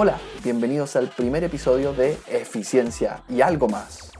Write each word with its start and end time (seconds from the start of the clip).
Hola, 0.00 0.20
bienvenidos 0.44 0.94
al 0.94 1.08
primer 1.08 1.42
episodio 1.42 1.92
de 1.92 2.12
Eficiencia 2.28 3.24
y 3.28 3.40
algo 3.40 3.66
más. 3.66 4.12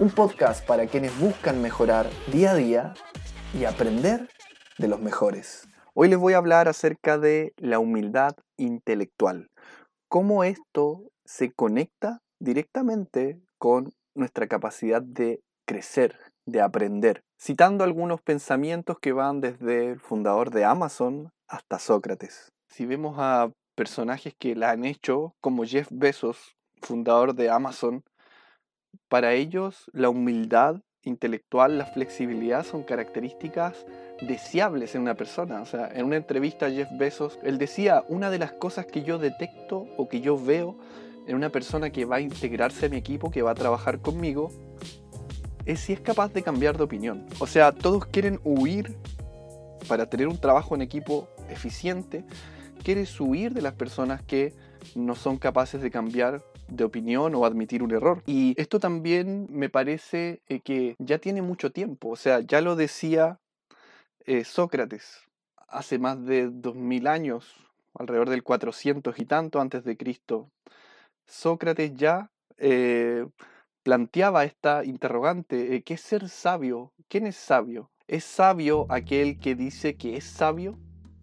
Un 0.00 0.10
podcast 0.10 0.66
para 0.66 0.88
quienes 0.88 1.16
buscan 1.20 1.62
mejorar 1.62 2.10
día 2.32 2.50
a 2.50 2.54
día 2.56 2.94
y 3.54 3.64
aprender 3.64 4.28
de 4.78 4.88
los 4.88 5.00
mejores. 5.00 5.68
Hoy 5.94 6.08
les 6.08 6.18
voy 6.18 6.32
a 6.32 6.38
hablar 6.38 6.66
acerca 6.66 7.16
de 7.16 7.52
la 7.58 7.78
humildad 7.78 8.32
intelectual. 8.56 9.52
Cómo 10.08 10.42
esto 10.42 11.04
se 11.24 11.52
conecta 11.52 12.18
directamente 12.40 13.40
con 13.56 13.92
nuestra 14.16 14.48
capacidad 14.48 15.00
de 15.00 15.38
crecer, 15.64 16.18
de 16.44 16.60
aprender, 16.60 17.22
citando 17.40 17.84
algunos 17.84 18.20
pensamientos 18.20 18.98
que 19.00 19.12
van 19.12 19.40
desde 19.40 19.92
el 19.92 20.00
fundador 20.00 20.50
de 20.50 20.64
Amazon 20.64 21.30
hasta 21.46 21.78
Sócrates. 21.78 22.48
Si 22.68 22.84
vemos 22.84 23.14
a 23.18 23.52
personajes 23.74 24.34
que 24.38 24.54
la 24.54 24.70
han 24.70 24.84
hecho, 24.84 25.34
como 25.40 25.64
Jeff 25.64 25.88
Bezos, 25.90 26.56
fundador 26.82 27.34
de 27.34 27.50
Amazon, 27.50 28.04
para 29.08 29.34
ellos 29.34 29.90
la 29.92 30.08
humildad 30.08 30.82
intelectual, 31.02 31.78
la 31.78 31.86
flexibilidad 31.86 32.64
son 32.64 32.82
características 32.82 33.86
deseables 34.20 34.94
en 34.94 35.02
una 35.02 35.14
persona. 35.14 35.62
O 35.62 35.66
sea, 35.66 35.88
en 35.92 36.04
una 36.04 36.16
entrevista 36.16 36.66
a 36.66 36.70
Jeff 36.70 36.88
Bezos, 36.92 37.38
él 37.42 37.58
decía, 37.58 38.04
una 38.08 38.30
de 38.30 38.38
las 38.38 38.52
cosas 38.52 38.86
que 38.86 39.02
yo 39.02 39.18
detecto 39.18 39.86
o 39.96 40.08
que 40.08 40.20
yo 40.20 40.38
veo 40.38 40.76
en 41.26 41.36
una 41.36 41.50
persona 41.50 41.90
que 41.90 42.04
va 42.04 42.16
a 42.16 42.20
integrarse 42.20 42.86
a 42.86 42.88
mi 42.88 42.96
equipo, 42.96 43.30
que 43.30 43.42
va 43.42 43.52
a 43.52 43.54
trabajar 43.54 44.00
conmigo, 44.00 44.50
es 45.64 45.80
si 45.80 45.92
es 45.92 46.00
capaz 46.00 46.32
de 46.32 46.42
cambiar 46.42 46.76
de 46.76 46.84
opinión. 46.84 47.26
O 47.38 47.46
sea, 47.46 47.72
todos 47.72 48.06
quieren 48.06 48.40
huir 48.44 48.96
para 49.88 50.06
tener 50.06 50.28
un 50.28 50.38
trabajo 50.38 50.74
en 50.74 50.82
equipo 50.82 51.28
eficiente, 51.48 52.24
quieres 52.80 53.20
huir 53.20 53.54
de 53.54 53.62
las 53.62 53.74
personas 53.74 54.22
que 54.22 54.52
no 54.94 55.14
son 55.14 55.36
capaces 55.38 55.80
de 55.82 55.90
cambiar 55.90 56.42
de 56.68 56.84
opinión 56.84 57.34
o 57.34 57.44
admitir 57.44 57.82
un 57.82 57.92
error. 57.92 58.22
Y 58.26 58.54
esto 58.60 58.80
también 58.80 59.46
me 59.50 59.68
parece 59.68 60.40
eh, 60.48 60.60
que 60.60 60.96
ya 60.98 61.18
tiene 61.18 61.42
mucho 61.42 61.70
tiempo, 61.70 62.10
o 62.10 62.16
sea, 62.16 62.40
ya 62.40 62.60
lo 62.60 62.76
decía 62.76 63.38
eh, 64.26 64.44
Sócrates 64.44 65.28
hace 65.68 65.98
más 65.98 66.24
de 66.24 66.48
2000 66.50 67.06
años, 67.06 67.54
alrededor 67.94 68.30
del 68.30 68.42
400 68.42 69.18
y 69.18 69.24
tanto 69.24 69.60
antes 69.60 69.84
de 69.84 69.96
Cristo. 69.96 70.50
Sócrates 71.26 71.94
ya 71.94 72.30
eh, 72.58 73.26
planteaba 73.84 74.44
esta 74.44 74.84
interrogante, 74.84 75.82
¿qué 75.82 75.94
es 75.94 76.00
ser 76.00 76.28
sabio? 76.28 76.92
¿Quién 77.08 77.26
es 77.26 77.36
sabio? 77.36 77.90
¿Es 78.08 78.24
sabio 78.24 78.86
aquel 78.88 79.38
que 79.38 79.54
dice 79.54 79.94
que 79.94 80.16
es 80.16 80.24
sabio? 80.24 80.76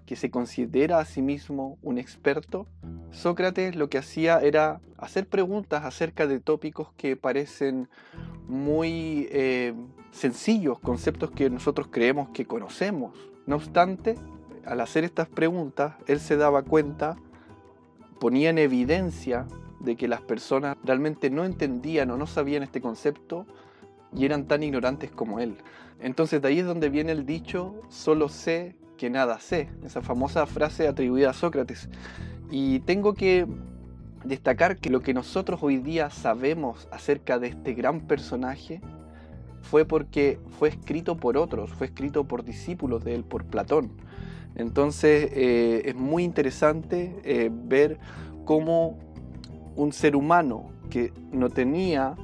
Que 0.07 0.15
se 0.15 0.31
considera 0.31 0.99
a 0.99 1.05
sí 1.05 1.21
mismo 1.21 1.77
un 1.83 1.99
experto, 1.99 2.65
Sócrates 3.11 3.75
lo 3.75 3.89
que 3.89 3.97
hacía 3.97 4.39
era 4.39 4.79
hacer 4.97 5.27
preguntas 5.27 5.83
acerca 5.83 6.25
de 6.25 6.39
tópicos 6.39 6.93
que 6.95 7.17
parecen 7.17 7.89
muy 8.47 9.27
eh, 9.31 9.73
sencillos, 10.11 10.79
conceptos 10.79 11.29
que 11.31 11.49
nosotros 11.49 11.89
creemos 11.91 12.29
que 12.29 12.45
conocemos. 12.45 13.13
No 13.45 13.57
obstante, 13.57 14.15
al 14.65 14.79
hacer 14.79 15.03
estas 15.03 15.27
preguntas, 15.27 15.95
él 16.07 16.21
se 16.21 16.37
daba 16.37 16.63
cuenta, 16.63 17.17
ponía 18.19 18.49
en 18.49 18.59
evidencia 18.59 19.45
de 19.81 19.97
que 19.97 20.07
las 20.07 20.21
personas 20.21 20.77
realmente 20.85 21.29
no 21.29 21.43
entendían 21.43 22.11
o 22.11 22.17
no 22.17 22.27
sabían 22.27 22.63
este 22.63 22.79
concepto 22.79 23.45
y 24.15 24.23
eran 24.23 24.47
tan 24.47 24.63
ignorantes 24.63 25.11
como 25.11 25.41
él. 25.41 25.57
Entonces 25.99 26.41
de 26.41 26.47
ahí 26.47 26.59
es 26.59 26.65
donde 26.65 26.87
viene 26.87 27.11
el 27.11 27.25
dicho, 27.25 27.75
solo 27.89 28.29
sé 28.29 28.75
que 28.97 29.09
nada 29.09 29.39
sé, 29.39 29.69
esa 29.85 30.01
famosa 30.01 30.45
frase 30.45 30.87
atribuida 30.87 31.29
a 31.29 31.33
Sócrates. 31.33 31.89
Y 32.49 32.79
tengo 32.79 33.13
que 33.13 33.47
destacar 34.23 34.77
que 34.77 34.89
lo 34.89 35.01
que 35.01 35.13
nosotros 35.13 35.59
hoy 35.61 35.77
día 35.77 36.09
sabemos 36.09 36.87
acerca 36.91 37.39
de 37.39 37.47
este 37.47 37.73
gran 37.73 38.01
personaje 38.01 38.81
fue 39.61 39.85
porque 39.85 40.39
fue 40.59 40.69
escrito 40.69 41.17
por 41.17 41.37
otros, 41.37 41.71
fue 41.71 41.87
escrito 41.87 42.25
por 42.25 42.43
discípulos 42.43 43.03
de 43.03 43.15
él, 43.15 43.23
por 43.23 43.45
Platón. 43.45 43.91
Entonces 44.55 45.29
eh, 45.33 45.83
es 45.85 45.95
muy 45.95 46.23
interesante 46.23 47.19
eh, 47.23 47.49
ver 47.51 47.99
cómo 48.45 48.97
un 49.75 49.93
ser 49.93 50.15
humano 50.15 50.71
que 50.89 51.13
no 51.31 51.49
tenía 51.49 52.15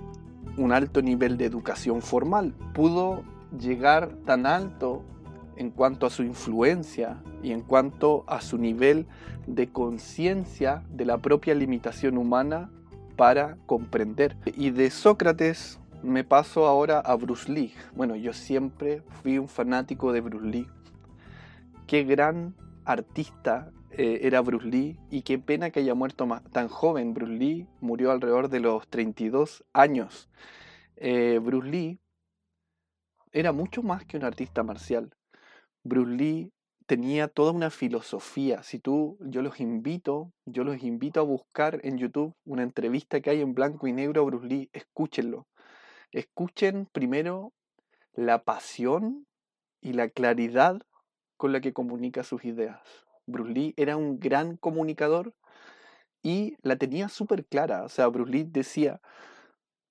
un 0.57 0.72
alto 0.72 1.01
nivel 1.01 1.38
de 1.38 1.45
educación 1.45 2.01
formal 2.01 2.53
pudo 2.73 3.23
llegar 3.59 4.16
tan 4.25 4.45
alto 4.45 5.03
en 5.58 5.72
cuanto 5.72 6.06
a 6.06 6.09
su 6.09 6.24
influencia 6.24 7.22
y 7.41 7.52
en 7.52 7.62
cuanto 7.62 8.24
a 8.28 8.41
su 8.41 8.58
nivel 8.58 9.06
de 9.47 9.72
conciencia 9.72 10.84
de 10.90 11.06
la 11.06 11.18
propia 11.18 11.53
limitación 11.56 12.18
humana 12.18 12.69
para 13.16 13.58
comprender. 13.66 14.36
Y 14.56 14.72
de 14.72 14.90
Sócrates 14.90 15.80
me 16.02 16.24
paso 16.24 16.66
ahora 16.66 17.00
a 17.00 17.16
Bruce 17.16 17.52
Lee. 17.52 17.74
Bueno, 17.96 18.16
yo 18.16 18.34
siempre 18.34 19.02
fui 19.22 19.38
un 19.38 19.47
fanático 19.47 20.12
de 20.12 20.22
Bruce 20.22 20.46
Lee. 20.46 20.68
Qué 21.88 22.03
gran 22.03 22.56
artista 22.85 23.72
eh, 23.91 24.22
era 24.24 24.41
Bruce 24.41 24.68
Lee 24.68 25.00
y 25.09 25.22
qué 25.22 25.38
pena 25.38 25.70
que 25.70 25.80
haya 25.80 25.94
muerto 25.94 26.28
tan 26.52 26.68
joven. 26.68 27.14
Bruce 27.14 27.34
Lee 27.34 27.68
murió 27.80 28.12
alrededor 28.12 28.50
de 28.50 28.59
los 28.59 28.88
32 28.88 29.64
años. 29.74 30.30
Eh, 30.96 31.40
Bruce 31.41 31.70
Lee 31.70 32.00
era 33.31 33.52
mucho 33.52 33.84
más 33.84 34.06
que 34.06 34.18
un 34.18 34.24
artista 34.24 34.64
marcial. 34.64 35.14
Bruce 35.83 36.11
Lee 36.11 36.53
tenía 36.85 37.27
toda 37.27 37.51
una 37.51 37.69
filosofía. 37.69 38.63
Si 38.63 38.79
tú, 38.79 39.17
yo 39.19 39.41
los 39.41 39.59
invito, 39.59 40.31
yo 40.45 40.63
los 40.63 40.81
invito 40.81 41.19
a 41.19 41.23
buscar 41.23 41.79
en 41.83 41.97
YouTube 41.97 42.33
una 42.45 42.63
entrevista 42.63 43.19
que 43.19 43.29
hay 43.29 43.41
en 43.41 43.53
blanco 43.53 43.88
y 43.88 43.93
negro 43.93 44.22
a 44.22 44.25
Bruce 44.25 44.47
Lee, 44.47 44.69
escúchenlo. 44.73 45.47
Escuchen 46.11 46.88
primero 46.91 47.51
la 48.13 48.43
pasión 48.43 49.25
y 49.81 49.93
la 49.93 50.09
claridad 50.09 50.79
con 51.38 51.51
la 51.51 51.59
que 51.59 51.73
comunica 51.73 52.23
sus 52.23 52.45
ideas. 52.45 52.79
Bruce 53.25 53.51
Lee 53.51 53.73
era 53.75 53.97
un 53.97 54.19
gran 54.19 54.55
comunicador 54.55 55.33
y 56.22 56.55
la 56.61 56.77
tenía 56.77 57.09
súper 57.09 57.45
clara. 57.45 57.83
O 57.83 57.89
sea, 57.89 58.07
Bruce 58.07 58.31
Lee 58.31 58.43
decía, 58.43 59.01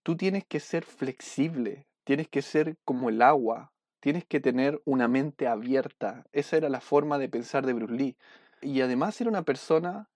tú 0.03 0.17
tienes 0.17 0.45
que 0.47 0.61
ser 0.61 0.85
flexible, 0.85 1.87
tienes 2.05 2.29
que 2.29 2.41
ser 2.41 2.77
como 2.85 3.11
el 3.11 3.21
agua, 3.21 3.72
Tienes 4.03 4.25
que 4.25 4.41
tener 4.41 4.83
una 4.85 5.07
mente 5.07 5.47
abierta. 5.47 6.27
Esa 6.33 6.57
era 6.57 6.69
la 6.69 6.81
forma 6.81 7.19
de 7.19 7.29
pensar 7.29 7.65
de 7.65 7.73
Bruce 7.73 7.95
Lee. 7.95 8.17
Y 8.61 8.81
además 8.81 9.21
era 9.21 9.31
una 9.31 9.45
persona 9.45 10.11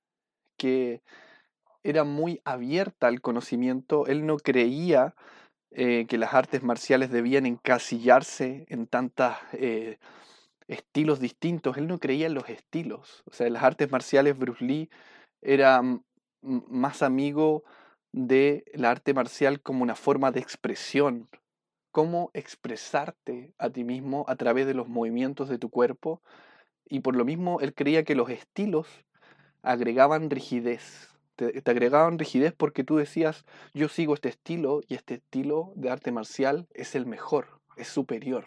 que 0.56 1.02
era 1.84 2.02
muy 2.02 2.41
abierta 2.44 3.06
al 3.06 3.20
conocimiento. 3.20 4.08
Él 4.08 4.26
no 4.26 4.38
creía 4.38 5.14
eh, 5.70 6.06
que 6.08 6.19
las 6.19 6.34
artes 6.34 6.64
marciales 6.64 7.12
debían 7.12 7.47
encasillarse 7.47 8.66
en 8.70 8.88
tantos 8.88 9.34
eh, 9.52 9.98
estilos 10.66 11.20
distintos. 11.20 11.76
Él 11.76 11.86
no 11.86 12.00
creía 12.00 12.26
en 12.26 12.34
los 12.34 12.48
estilos. 12.48 13.22
O 13.26 13.32
sea, 13.32 13.47
en 13.47 13.53
las 13.53 13.62
artes 13.62 13.88
marciales 13.92 14.36
Bruce 14.36 14.64
Lee 14.64 14.91
era 15.42 15.80
más 16.42 17.03
amigo 17.03 17.62
de 18.10 18.64
la 18.74 18.91
arte 18.91 19.14
marcial 19.14 19.60
como 19.60 19.84
una 19.84 19.94
forma 19.94 20.32
de 20.32 20.41
expresión, 20.41 21.28
cómo 21.97 22.31
expresarte 22.34 23.55
a 23.57 23.71
ti 23.71 23.83
mismo 23.83 24.27
a 24.29 24.37
través 24.37 24.67
de 24.67 24.75
los 24.75 24.87
movimientos 24.87 25.49
de 25.49 25.57
tu 25.57 25.71
cuerpo 25.71 26.21
y 26.84 27.01
por 27.01 27.17
lo 27.17 27.25
mismo 27.25 27.59
él 27.62 27.73
creía 27.73 28.05
que 28.05 28.15
los 28.15 28.29
estilos 28.29 28.87
agregaban 29.62 30.29
rigidez. 30.29 31.09
Te, 31.37 31.62
agregaban 31.65 32.19
rigidez 32.19 32.53
porque 32.55 32.84
tú 32.84 32.97
decías, 32.97 33.47
yo 33.73 33.89
sigo 33.89 34.12
este 34.12 34.29
estilo 34.29 34.83
y 34.87 34.95
este 34.95 35.15
estilo 35.15 35.73
de 35.75 35.89
arte 35.89 36.12
marcial 36.12 36.69
es 36.75 36.95
el 36.95 37.07
mejor, 37.07 37.62
es 37.79 37.89
superior. 37.89 38.45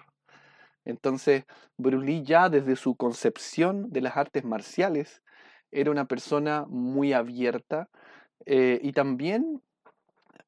Entonces, 0.86 1.46
Bruce 1.76 2.22
ya 2.22 2.50
desde 2.50 2.76
su 2.76 2.94
concepción 2.94 3.90
de 3.90 4.02
las 4.02 4.16
artes 4.16 4.44
marciales 4.44 5.24
era 5.72 5.90
una 5.90 6.06
persona 6.06 6.68
muy 6.70 7.14
abierta 7.14 7.90
eh, 8.46 8.80
y 8.84 8.92
también 8.92 9.64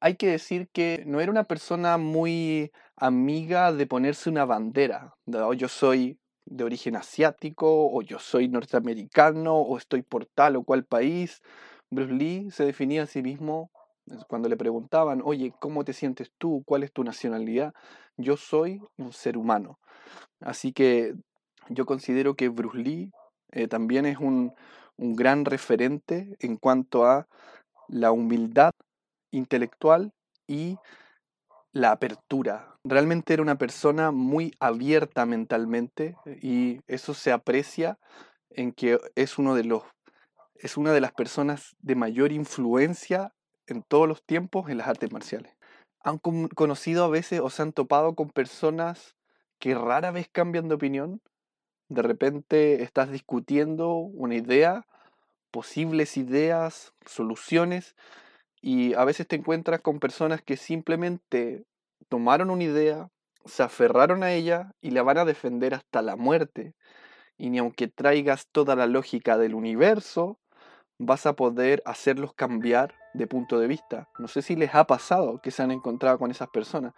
hay 0.02 0.16
que 0.16 0.26
decir 0.26 0.68
que 0.68 1.04
no 1.06 1.20
era 1.20 1.30
una 1.30 1.44
persona 1.44 1.96
muy 1.96 2.72
amiga 3.02 3.72
de 3.72 3.86
ponerse 3.88 4.30
una 4.30 4.44
bandera. 4.44 5.12
Oh, 5.26 5.54
yo 5.54 5.66
soy 5.66 6.20
de 6.46 6.62
origen 6.62 6.94
asiático, 6.94 7.90
o 7.92 8.00
yo 8.02 8.20
soy 8.20 8.48
norteamericano, 8.48 9.56
o 9.56 9.76
estoy 9.76 10.02
por 10.02 10.26
tal 10.26 10.54
o 10.54 10.62
cual 10.62 10.84
país. 10.84 11.42
Bruce 11.90 12.12
Lee 12.12 12.50
se 12.52 12.64
definía 12.64 13.02
a 13.02 13.06
sí 13.06 13.20
mismo 13.20 13.72
cuando 14.28 14.48
le 14.48 14.56
preguntaban, 14.56 15.20
oye, 15.24 15.52
¿cómo 15.60 15.84
te 15.84 15.92
sientes 15.92 16.30
tú? 16.38 16.62
¿Cuál 16.64 16.84
es 16.84 16.92
tu 16.92 17.02
nacionalidad? 17.02 17.74
Yo 18.16 18.36
soy 18.36 18.80
un 18.96 19.12
ser 19.12 19.36
humano. 19.36 19.80
Así 20.40 20.72
que 20.72 21.14
yo 21.70 21.86
considero 21.86 22.36
que 22.36 22.50
Bruce 22.50 22.78
Lee 22.78 23.10
eh, 23.50 23.66
también 23.66 24.06
es 24.06 24.18
un 24.18 24.54
gran 24.96 25.44
referente 25.44 26.36
en 26.38 26.56
cuanto 26.56 27.04
a 27.04 27.26
la 27.88 28.12
humildad 28.12 28.70
intelectual 29.32 30.12
y 30.46 30.76
la 31.72 31.92
apertura. 31.92 32.76
Realmente 32.84 33.32
era 33.32 33.42
una 33.42 33.56
persona 33.56 34.10
muy 34.10 34.52
abierta 34.60 35.26
mentalmente 35.26 36.16
y 36.40 36.80
eso 36.86 37.14
se 37.14 37.32
aprecia 37.32 37.98
en 38.50 38.72
que 38.72 38.98
es 39.14 39.38
uno 39.38 39.54
de 39.54 39.64
los 39.64 39.82
es 40.56 40.76
una 40.76 40.92
de 40.92 41.00
las 41.00 41.12
personas 41.12 41.74
de 41.80 41.96
mayor 41.96 42.30
influencia 42.30 43.32
en 43.66 43.82
todos 43.82 44.06
los 44.06 44.22
tiempos 44.24 44.70
en 44.70 44.78
las 44.78 44.86
artes 44.86 45.10
marciales. 45.10 45.56
Han 46.04 46.18
conocido 46.18 47.04
a 47.04 47.08
veces 47.08 47.40
o 47.40 47.50
se 47.50 47.62
han 47.62 47.72
topado 47.72 48.14
con 48.14 48.30
personas 48.30 49.16
que 49.58 49.74
rara 49.74 50.12
vez 50.12 50.28
cambian 50.30 50.68
de 50.68 50.76
opinión. 50.76 51.20
De 51.88 52.02
repente 52.02 52.82
estás 52.82 53.10
discutiendo 53.10 53.94
una 53.94 54.36
idea, 54.36 54.86
posibles 55.50 56.16
ideas, 56.16 56.92
soluciones, 57.06 57.96
y 58.62 58.94
a 58.94 59.04
veces 59.04 59.26
te 59.26 59.36
encuentras 59.36 59.80
con 59.80 59.98
personas 59.98 60.40
que 60.40 60.56
simplemente 60.56 61.66
tomaron 62.08 62.48
una 62.48 62.62
idea, 62.62 63.10
se 63.44 63.64
aferraron 63.64 64.22
a 64.22 64.32
ella 64.32 64.72
y 64.80 64.92
la 64.92 65.02
van 65.02 65.18
a 65.18 65.24
defender 65.24 65.74
hasta 65.74 66.00
la 66.00 66.14
muerte. 66.14 66.74
Y 67.36 67.50
ni 67.50 67.58
aunque 67.58 67.88
traigas 67.88 68.46
toda 68.52 68.76
la 68.76 68.86
lógica 68.86 69.36
del 69.36 69.56
universo, 69.56 70.38
vas 70.98 71.26
a 71.26 71.34
poder 71.34 71.82
hacerlos 71.84 72.34
cambiar 72.34 72.94
de 73.14 73.26
punto 73.26 73.58
de 73.58 73.66
vista. 73.66 74.08
No 74.18 74.28
sé 74.28 74.42
si 74.42 74.54
les 74.54 74.74
ha 74.76 74.84
pasado 74.86 75.40
que 75.42 75.50
se 75.50 75.64
han 75.64 75.72
encontrado 75.72 76.18
con 76.18 76.30
esas 76.30 76.48
personas. 76.48 76.94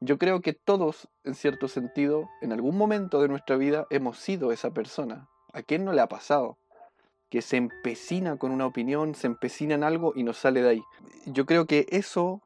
Yo 0.00 0.18
creo 0.18 0.40
que 0.40 0.52
todos, 0.52 1.08
en 1.22 1.36
cierto 1.36 1.68
sentido, 1.68 2.28
en 2.42 2.52
algún 2.52 2.76
momento 2.76 3.22
de 3.22 3.28
nuestra 3.28 3.56
vida 3.56 3.86
hemos 3.90 4.18
sido 4.18 4.50
esa 4.50 4.72
persona. 4.72 5.28
¿A 5.52 5.62
quién 5.62 5.84
no 5.84 5.92
le 5.92 6.00
ha 6.00 6.08
pasado? 6.08 6.58
Que 7.34 7.42
se 7.42 7.56
empecina 7.56 8.36
con 8.36 8.52
una 8.52 8.64
opinión, 8.64 9.16
se 9.16 9.26
empecina 9.26 9.74
en 9.74 9.82
algo 9.82 10.12
y 10.14 10.22
no 10.22 10.34
sale 10.34 10.62
de 10.62 10.68
ahí. 10.68 10.84
Yo 11.26 11.46
creo 11.46 11.66
que 11.66 11.88
eso 11.90 12.42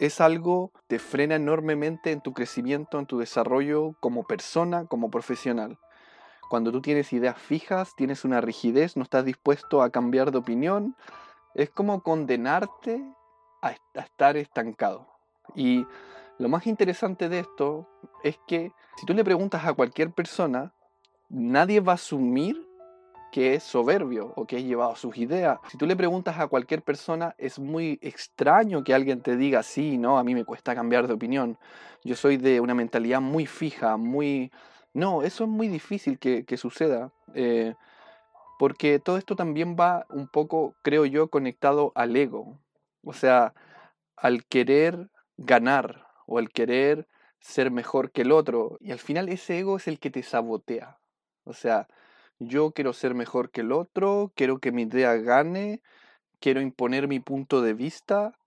es 0.00 0.20
algo 0.20 0.72
que 0.72 0.80
te 0.88 0.98
frena 0.98 1.36
enormemente 1.36 2.10
en 2.10 2.20
tu 2.20 2.32
crecimiento, 2.32 2.98
en 2.98 3.06
tu 3.06 3.20
desarrollo 3.20 3.94
como 4.00 4.24
persona, 4.24 4.86
como 4.86 5.12
profesional. 5.12 5.78
Cuando 6.50 6.72
tú 6.72 6.82
tienes 6.82 7.12
ideas 7.12 7.38
fijas, 7.38 7.94
tienes 7.94 8.24
una 8.24 8.40
rigidez, 8.40 8.96
no 8.96 9.04
estás 9.04 9.24
dispuesto 9.24 9.80
a 9.80 9.90
cambiar 9.90 10.32
de 10.32 10.38
opinión, 10.38 10.96
es 11.54 11.70
como 11.70 12.02
condenarte 12.02 13.00
a, 13.62 13.76
estar 13.94 14.36
estancado. 14.36 15.06
Y 15.54 15.86
lo 16.38 16.48
más 16.48 16.66
interesante 16.66 17.28
de 17.28 17.38
esto 17.38 17.88
es 18.24 18.40
que 18.48 18.72
si 18.96 19.06
tú 19.06 19.14
le 19.14 19.22
preguntas 19.22 19.64
a 19.64 19.72
cualquier 19.74 20.10
persona, 20.10 20.74
nadie 21.28 21.78
va 21.78 21.92
a 21.92 21.94
asumir 21.94 22.71
que 23.32 23.54
es 23.54 23.64
soberbio 23.64 24.32
o 24.36 24.46
que 24.46 24.58
es 24.58 24.64
llevado 24.64 24.92
a 24.92 24.96
sus 24.96 25.16
ideas. 25.16 25.58
Si 25.68 25.76
tú 25.78 25.86
le 25.86 25.96
preguntas 25.96 26.38
a 26.38 26.46
cualquier 26.46 26.82
persona, 26.82 27.34
es 27.38 27.58
muy 27.58 27.98
extraño 28.00 28.84
que 28.84 28.94
alguien 28.94 29.22
te 29.22 29.36
diga, 29.36 29.64
sí, 29.64 29.98
no, 29.98 30.18
a 30.18 30.22
mí 30.22 30.34
me 30.34 30.44
cuesta 30.44 30.74
cambiar 30.74 31.08
de 31.08 31.14
opinión. 31.14 31.58
Yo 32.04 32.14
soy 32.14 32.36
de 32.36 32.60
una 32.60 32.74
mentalidad 32.74 33.20
muy 33.20 33.46
fija, 33.46 33.96
muy 33.96 34.52
no, 34.94 35.22
eso 35.22 35.44
es 35.44 35.50
muy 35.50 35.68
difícil 35.68 36.18
que, 36.18 36.56
suceda, 36.56 37.10
eh, 37.34 37.74
porque 38.58 38.98
todo 38.98 39.16
esto 39.16 39.36
también 39.36 39.74
va 39.78 40.06
un 40.10 40.28
poco, 40.28 40.74
creo 40.82 41.06
yo, 41.06 41.28
conectado 41.28 41.92
al 41.94 42.14
ego, 42.14 42.58
o 43.02 43.14
sea, 43.14 43.54
al 44.16 44.44
querer 44.44 45.08
ganar 45.38 46.06
o 46.26 46.38
al 46.38 46.50
querer 46.50 47.08
ser 47.40 47.70
mejor 47.70 48.12
que 48.12 48.22
el 48.22 48.32
otro, 48.32 48.76
y 48.80 48.92
al 48.92 48.98
final 48.98 49.28
ese 49.30 49.58
ego 49.58 49.76
es 49.78 49.88
el 49.88 49.98
que 49.98 50.10
te 50.10 50.22
sabotea, 50.22 50.98
o 51.44 51.54
sea, 51.54 51.88
yo 52.48 52.72
quiero 52.72 52.92
ser 52.92 53.14
mejor 53.14 53.50
que 53.50 53.62
el 53.62 53.72
otro, 53.72 54.32
quiero 54.34 54.58
que 54.58 54.72
mi 54.72 54.82
idea 54.82 55.14
gane, 55.14 55.80
quiero 56.40 56.60
imponer 56.60 57.08
mi 57.08 57.20
punto 57.20 57.62
de 57.62 57.74
vista, 57.74 58.38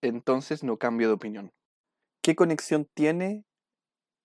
entonces 0.00 0.64
no 0.64 0.76
cambio 0.76 1.08
de 1.08 1.14
opinión. 1.14 1.52
¿Qué 2.22 2.34
conexión 2.34 2.86
tiene 2.94 3.44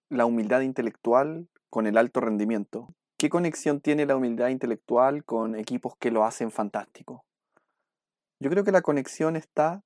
la 0.10 0.26
humildad 0.26 0.62
intelectual 0.62 1.50
con 1.70 1.88
el 1.88 1.98
alto 1.98 2.22
rendimiento. 2.22 2.94
¿Qué 3.18 3.30
conexión 3.30 3.82
tiene 3.82 4.06
la 4.06 4.16
humildad 4.16 4.50
intelectual 4.50 5.26
con 5.26 5.56
equipos 5.56 5.94
que 6.00 6.12
lo 6.12 6.24
hacen 6.24 6.52
fantástico? 6.52 7.26
Yo 8.40 8.50
creo 8.50 8.64
que 8.64 8.72
la 8.72 8.82
conexión 8.82 9.36
está 9.36 9.84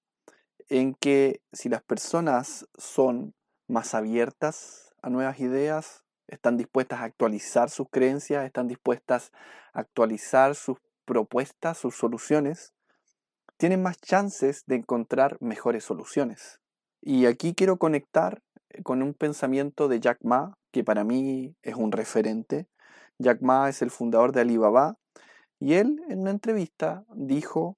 en 0.67 0.93
que 0.93 1.41
si 1.53 1.69
las 1.69 1.81
personas 1.81 2.67
son 2.77 3.33
más 3.67 3.93
abiertas 3.93 4.93
a 5.01 5.09
nuevas 5.09 5.39
ideas, 5.39 6.00
están 6.31 6.57
dispuestas 6.57 7.01
a 7.01 7.03
actualizar 7.03 7.69
sus 7.69 7.87
creencias, 7.89 8.45
están 8.45 8.67
dispuestas 8.67 9.31
a 9.73 9.81
actualizar 9.81 10.55
sus 10.55 10.77
propuestas, 11.05 11.77
sus 11.77 11.95
soluciones, 11.95 12.73
tienen 13.57 13.83
más 13.83 13.97
chances 13.97 14.63
de 14.65 14.77
encontrar 14.77 15.37
mejores 15.39 15.83
soluciones. 15.83 16.59
Y 17.01 17.25
aquí 17.25 17.53
quiero 17.53 17.77
conectar 17.77 18.41
con 18.83 19.03
un 19.03 19.13
pensamiento 19.13 19.87
de 19.87 19.99
Jack 19.99 20.19
Ma, 20.23 20.57
que 20.71 20.83
para 20.83 21.03
mí 21.03 21.55
es 21.61 21.75
un 21.75 21.91
referente. 21.91 22.67
Jack 23.19 23.41
Ma 23.41 23.69
es 23.69 23.81
el 23.81 23.91
fundador 23.91 24.31
de 24.31 24.41
Alibaba 24.41 24.97
y 25.59 25.75
él 25.75 26.01
en 26.09 26.21
una 26.21 26.31
entrevista 26.31 27.03
dijo, 27.13 27.77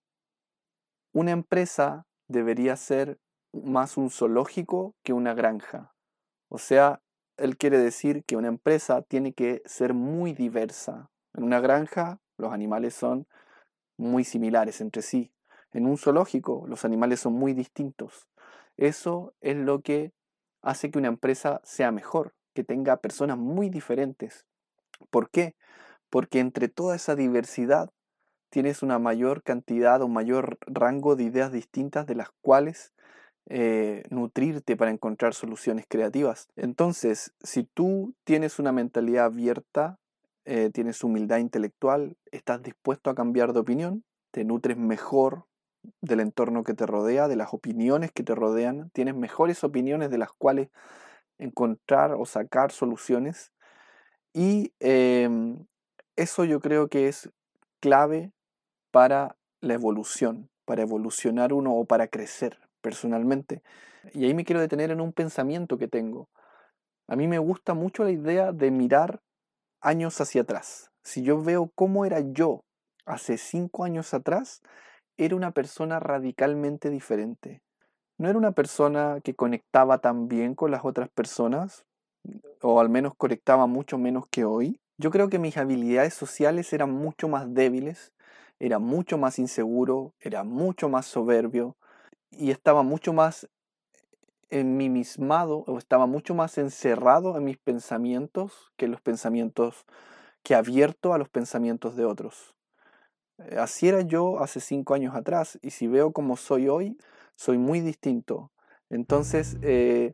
una 1.11 1.31
empresa 1.31 2.05
debería 2.29 2.77
ser 2.77 3.19
más 3.51 3.97
un 3.97 4.09
zoológico 4.09 4.95
que 5.03 5.11
una 5.11 5.33
granja. 5.33 5.93
O 6.49 6.57
sea, 6.57 7.01
él 7.37 7.57
quiere 7.57 7.77
decir 7.77 8.23
que 8.25 8.37
una 8.37 8.47
empresa 8.47 9.01
tiene 9.01 9.33
que 9.33 9.61
ser 9.65 9.93
muy 9.93 10.33
diversa. 10.33 11.09
En 11.33 11.43
una 11.43 11.59
granja 11.59 12.19
los 12.37 12.51
animales 12.51 12.93
son 12.93 13.27
muy 13.97 14.23
similares 14.23 14.81
entre 14.81 15.01
sí. 15.01 15.33
En 15.71 15.87
un 15.87 15.97
zoológico 15.97 16.65
los 16.67 16.85
animales 16.85 17.19
son 17.19 17.33
muy 17.33 17.53
distintos. 17.53 18.27
Eso 18.77 19.33
es 19.41 19.55
lo 19.55 19.81
que 19.81 20.13
hace 20.61 20.91
que 20.91 20.99
una 20.99 21.07
empresa 21.07 21.61
sea 21.63 21.91
mejor, 21.91 22.33
que 22.53 22.63
tenga 22.63 22.97
personas 22.97 23.37
muy 23.37 23.69
diferentes. 23.69 24.45
¿Por 25.09 25.29
qué? 25.29 25.55
Porque 26.09 26.39
entre 26.39 26.69
toda 26.69 26.95
esa 26.95 27.15
diversidad 27.15 27.89
tienes 28.49 28.83
una 28.83 28.99
mayor 28.99 29.41
cantidad 29.41 30.01
o 30.01 30.07
mayor 30.07 30.59
rango 30.67 31.15
de 31.15 31.23
ideas 31.23 31.51
distintas 31.51 32.05
de 32.05 32.15
las 32.15 32.29
cuales 32.41 32.93
eh, 33.49 34.03
nutrirte 34.09 34.77
para 34.77 34.91
encontrar 34.91 35.33
soluciones 35.33 35.85
creativas. 35.87 36.47
Entonces, 36.55 37.33
si 37.41 37.63
tú 37.63 38.15
tienes 38.23 38.57
una 38.57 38.71
mentalidad 38.71 39.25
abierta, 39.25 39.99
eh, 40.45 40.69
tienes 40.73 41.03
humildad 41.03 41.39
intelectual, 41.39 42.15
estás 42.31 42.63
dispuesto 42.63 43.09
a 43.09 43.15
cambiar 43.15 43.53
de 43.53 43.59
opinión, 43.59 44.03
te 44.31 44.45
nutres 44.45 44.77
mejor 44.77 45.45
del 46.01 46.21
entorno 46.21 46.63
que 46.63 46.73
te 46.73 46.85
rodea, 46.85 47.27
de 47.27 47.35
las 47.35 47.53
opiniones 47.53 48.11
que 48.11 48.23
te 48.23 48.33
rodean, 48.33 48.89
tienes 48.91 49.15
mejores 49.15 49.63
opiniones 49.65 50.09
de 50.09 50.17
las 50.17 50.31
cuales 50.31 50.69
encontrar 51.37 52.13
o 52.13 52.25
sacar 52.25 52.71
soluciones. 52.71 53.51
Y 54.33 54.71
em, 54.79 55.65
eso 56.15 56.45
yo 56.45 56.61
creo 56.61 56.87
que 56.87 57.09
es 57.09 57.29
clave 57.81 58.31
para 58.91 59.35
la 59.59 59.73
evolución, 59.73 60.49
para 60.65 60.83
evolucionar 60.83 61.51
uno 61.51 61.75
o 61.75 61.85
para 61.85 62.07
crecer 62.07 62.57
personalmente. 62.83 63.63
Y 64.13 64.25
ahí 64.25 64.35
me 64.35 64.43
quiero 64.43 64.61
detener 64.61 64.91
en 64.91 65.01
un 65.01 65.13
pensamiento 65.13 65.79
que 65.79 65.87
tengo. 65.87 66.29
A 67.07 67.15
mí 67.15 67.27
me 67.27 67.39
gusta 67.39 67.73
mucho 67.73 68.03
la 68.03 68.11
idea 68.11 68.51
de 68.51 68.69
mirar 68.69 69.21
años 69.81 70.21
hacia 70.21 70.41
atrás. 70.41 70.91
Si 71.03 71.23
yo 71.23 71.41
veo 71.41 71.71
cómo 71.73 72.05
era 72.05 72.19
yo 72.19 72.63
hace 73.05 73.37
cinco 73.37 73.85
años 73.85 74.13
atrás, 74.13 74.61
era 75.17 75.35
una 75.35 75.51
persona 75.51 75.99
radicalmente 75.99 76.89
diferente. 76.89 77.61
No 78.17 78.29
era 78.29 78.37
una 78.37 78.51
persona 78.51 79.19
que 79.23 79.33
conectaba 79.33 79.97
tan 79.99 80.27
bien 80.27 80.53
con 80.53 80.71
las 80.71 80.85
otras 80.85 81.09
personas, 81.09 81.85
o 82.61 82.79
al 82.79 82.89
menos 82.89 83.13
conectaba 83.15 83.67
mucho 83.67 83.97
menos 83.97 84.25
que 84.29 84.45
hoy. 84.45 84.79
Yo 84.97 85.11
creo 85.11 85.29
que 85.29 85.39
mis 85.39 85.57
habilidades 85.57 86.13
sociales 86.13 86.71
eran 86.73 86.91
mucho 86.91 87.27
más 87.27 87.53
débiles, 87.53 88.13
era 88.59 88.79
mucho 88.79 89.17
más 89.17 89.39
inseguro, 89.39 90.13
era 90.19 90.43
mucho 90.43 90.87
más 90.87 91.05
soberbio 91.05 91.75
y 92.37 92.51
estaba 92.51 92.83
mucho 92.83 93.13
más 93.13 93.47
enmimismado 94.49 95.63
o 95.67 95.77
estaba 95.77 96.05
mucho 96.05 96.35
más 96.35 96.57
encerrado 96.57 97.37
en 97.37 97.45
mis 97.45 97.57
pensamientos 97.57 98.71
que 98.77 98.87
los 98.87 99.01
pensamientos 99.01 99.85
que 100.43 100.55
abierto 100.55 101.13
a 101.13 101.17
los 101.17 101.29
pensamientos 101.29 101.95
de 101.95 102.05
otros. 102.05 102.53
Eh, 103.39 103.57
así 103.57 103.87
era 103.87 104.01
yo 104.01 104.39
hace 104.41 104.59
cinco 104.59 104.93
años 104.93 105.15
atrás 105.15 105.57
y 105.61 105.71
si 105.71 105.87
veo 105.87 106.11
como 106.11 106.37
soy 106.37 106.67
hoy, 106.67 106.97
soy 107.35 107.57
muy 107.57 107.79
distinto. 107.79 108.51
Entonces, 108.89 109.57
eh, 109.63 110.13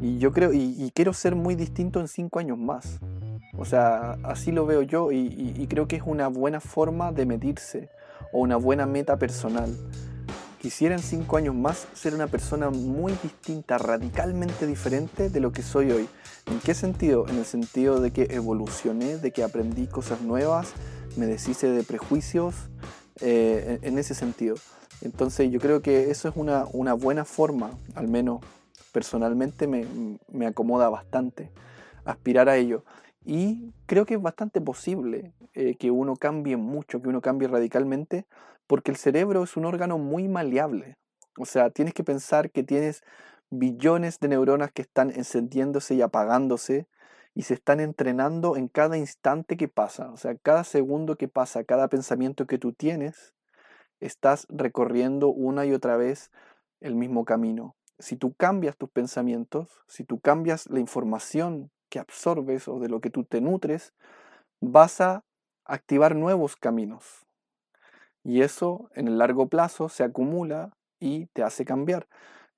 y 0.00 0.18
yo 0.18 0.32
creo, 0.32 0.52
y, 0.52 0.90
quiero 0.94 1.12
ser 1.12 1.36
muy 1.36 1.54
distinto 1.54 2.00
en 2.00 2.08
cinco 2.08 2.40
años 2.40 2.58
más. 2.58 2.98
O 3.56 3.64
sea, 3.64 4.18
así 4.24 4.50
lo 4.50 4.66
veo 4.66 4.82
yo 4.82 5.12
y, 5.12 5.66
creo 5.68 5.86
que 5.86 5.96
es 5.96 6.02
una 6.04 6.28
buena 6.28 6.60
forma 6.60 7.12
de 7.12 7.24
medirse 7.24 7.88
o 8.32 8.40
una 8.40 8.56
buena 8.56 8.86
meta 8.86 9.16
personal. 9.16 9.70
Quisiera 10.66 10.98
cinco 10.98 11.36
años 11.36 11.54
más 11.54 11.86
ser 11.94 12.12
una 12.12 12.26
persona 12.26 12.70
muy 12.70 13.12
distinta, 13.22 13.78
radicalmente 13.78 14.66
diferente 14.66 15.30
de 15.30 15.38
lo 15.38 15.52
que 15.52 15.62
soy 15.62 15.92
hoy. 15.92 16.08
¿En 16.46 16.58
qué 16.58 16.74
sentido? 16.74 17.28
En 17.28 17.36
el 17.36 17.44
sentido 17.44 18.00
de 18.00 18.10
que 18.10 18.26
evolucioné, 18.30 19.16
de 19.16 19.30
que 19.30 19.44
aprendí 19.44 19.86
cosas 19.86 20.22
nuevas, 20.22 20.72
me 21.16 21.26
deshice 21.26 21.68
de 21.68 21.84
prejuicios 21.84 22.56
eh, 23.20 23.78
en 23.82 23.96
ese 23.96 24.16
sentido. 24.16 24.56
Entonces 25.02 25.52
yo 25.52 25.60
creo 25.60 25.82
que 25.82 26.10
eso 26.10 26.28
es 26.28 26.34
una, 26.34 26.64
buena 26.94 27.24
forma, 27.24 27.70
al 27.94 28.08
menos 28.08 28.40
personalmente 28.90 29.68
me, 29.68 30.48
acomoda 30.48 30.88
bastante, 30.88 31.48
aspirar 32.04 32.48
a 32.48 32.56
ello. 32.56 32.82
Y 33.24 33.70
creo 33.86 34.04
que 34.04 34.14
es 34.14 34.20
bastante 34.20 34.60
posible 34.60 35.32
eh, 35.54 35.76
que 35.76 35.92
uno 35.92 36.16
cambie 36.16 36.56
mucho, 36.56 37.00
que 37.00 37.08
uno 37.08 37.20
cambie 37.20 37.46
radicalmente, 37.46 38.26
porque 38.66 38.90
el 38.90 38.96
cerebro 38.96 39.42
es 39.42 39.56
un 39.56 39.64
órgano 39.64 39.98
muy 39.98 40.28
maleable. 40.28 40.96
O 41.38 41.44
sea, 41.44 41.70
tienes 41.70 41.94
que 41.94 42.04
pensar 42.04 42.50
que 42.50 42.62
tienes 42.62 43.02
billones 43.50 44.18
de 44.18 44.28
neuronas 44.28 44.72
que 44.72 44.82
están 44.82 45.10
encendiéndose 45.10 45.94
y 45.94 46.02
apagándose 46.02 46.86
y 47.34 47.42
se 47.42 47.54
están 47.54 47.80
entrenando 47.80 48.56
en 48.56 48.68
cada 48.68 48.96
instante 48.96 49.56
que 49.56 49.68
pasa. 49.68 50.10
O 50.10 50.16
sea, 50.16 50.36
cada 50.36 50.64
segundo 50.64 51.16
que 51.16 51.28
pasa, 51.28 51.64
cada 51.64 51.88
pensamiento 51.88 52.46
que 52.46 52.58
tú 52.58 52.72
tienes, 52.72 53.34
estás 54.00 54.46
recorriendo 54.48 55.28
una 55.28 55.66
y 55.66 55.72
otra 55.72 55.96
vez 55.96 56.30
el 56.80 56.94
mismo 56.94 57.24
camino. 57.24 57.76
Si 57.98 58.16
tú 58.16 58.34
cambias 58.34 58.76
tus 58.76 58.90
pensamientos, 58.90 59.82
si 59.86 60.04
tú 60.04 60.20
cambias 60.20 60.68
la 60.68 60.80
información 60.80 61.70
que 61.88 61.98
absorbes 61.98 62.68
o 62.68 62.78
de 62.80 62.88
lo 62.88 63.00
que 63.00 63.10
tú 63.10 63.24
te 63.24 63.40
nutres, 63.40 63.92
vas 64.60 65.00
a 65.00 65.24
activar 65.64 66.14
nuevos 66.14 66.56
caminos. 66.56 67.25
Y 68.26 68.42
eso 68.42 68.90
en 68.96 69.06
el 69.06 69.18
largo 69.18 69.46
plazo 69.46 69.88
se 69.88 70.02
acumula 70.02 70.76
y 70.98 71.26
te 71.26 71.44
hace 71.44 71.64
cambiar. 71.64 72.08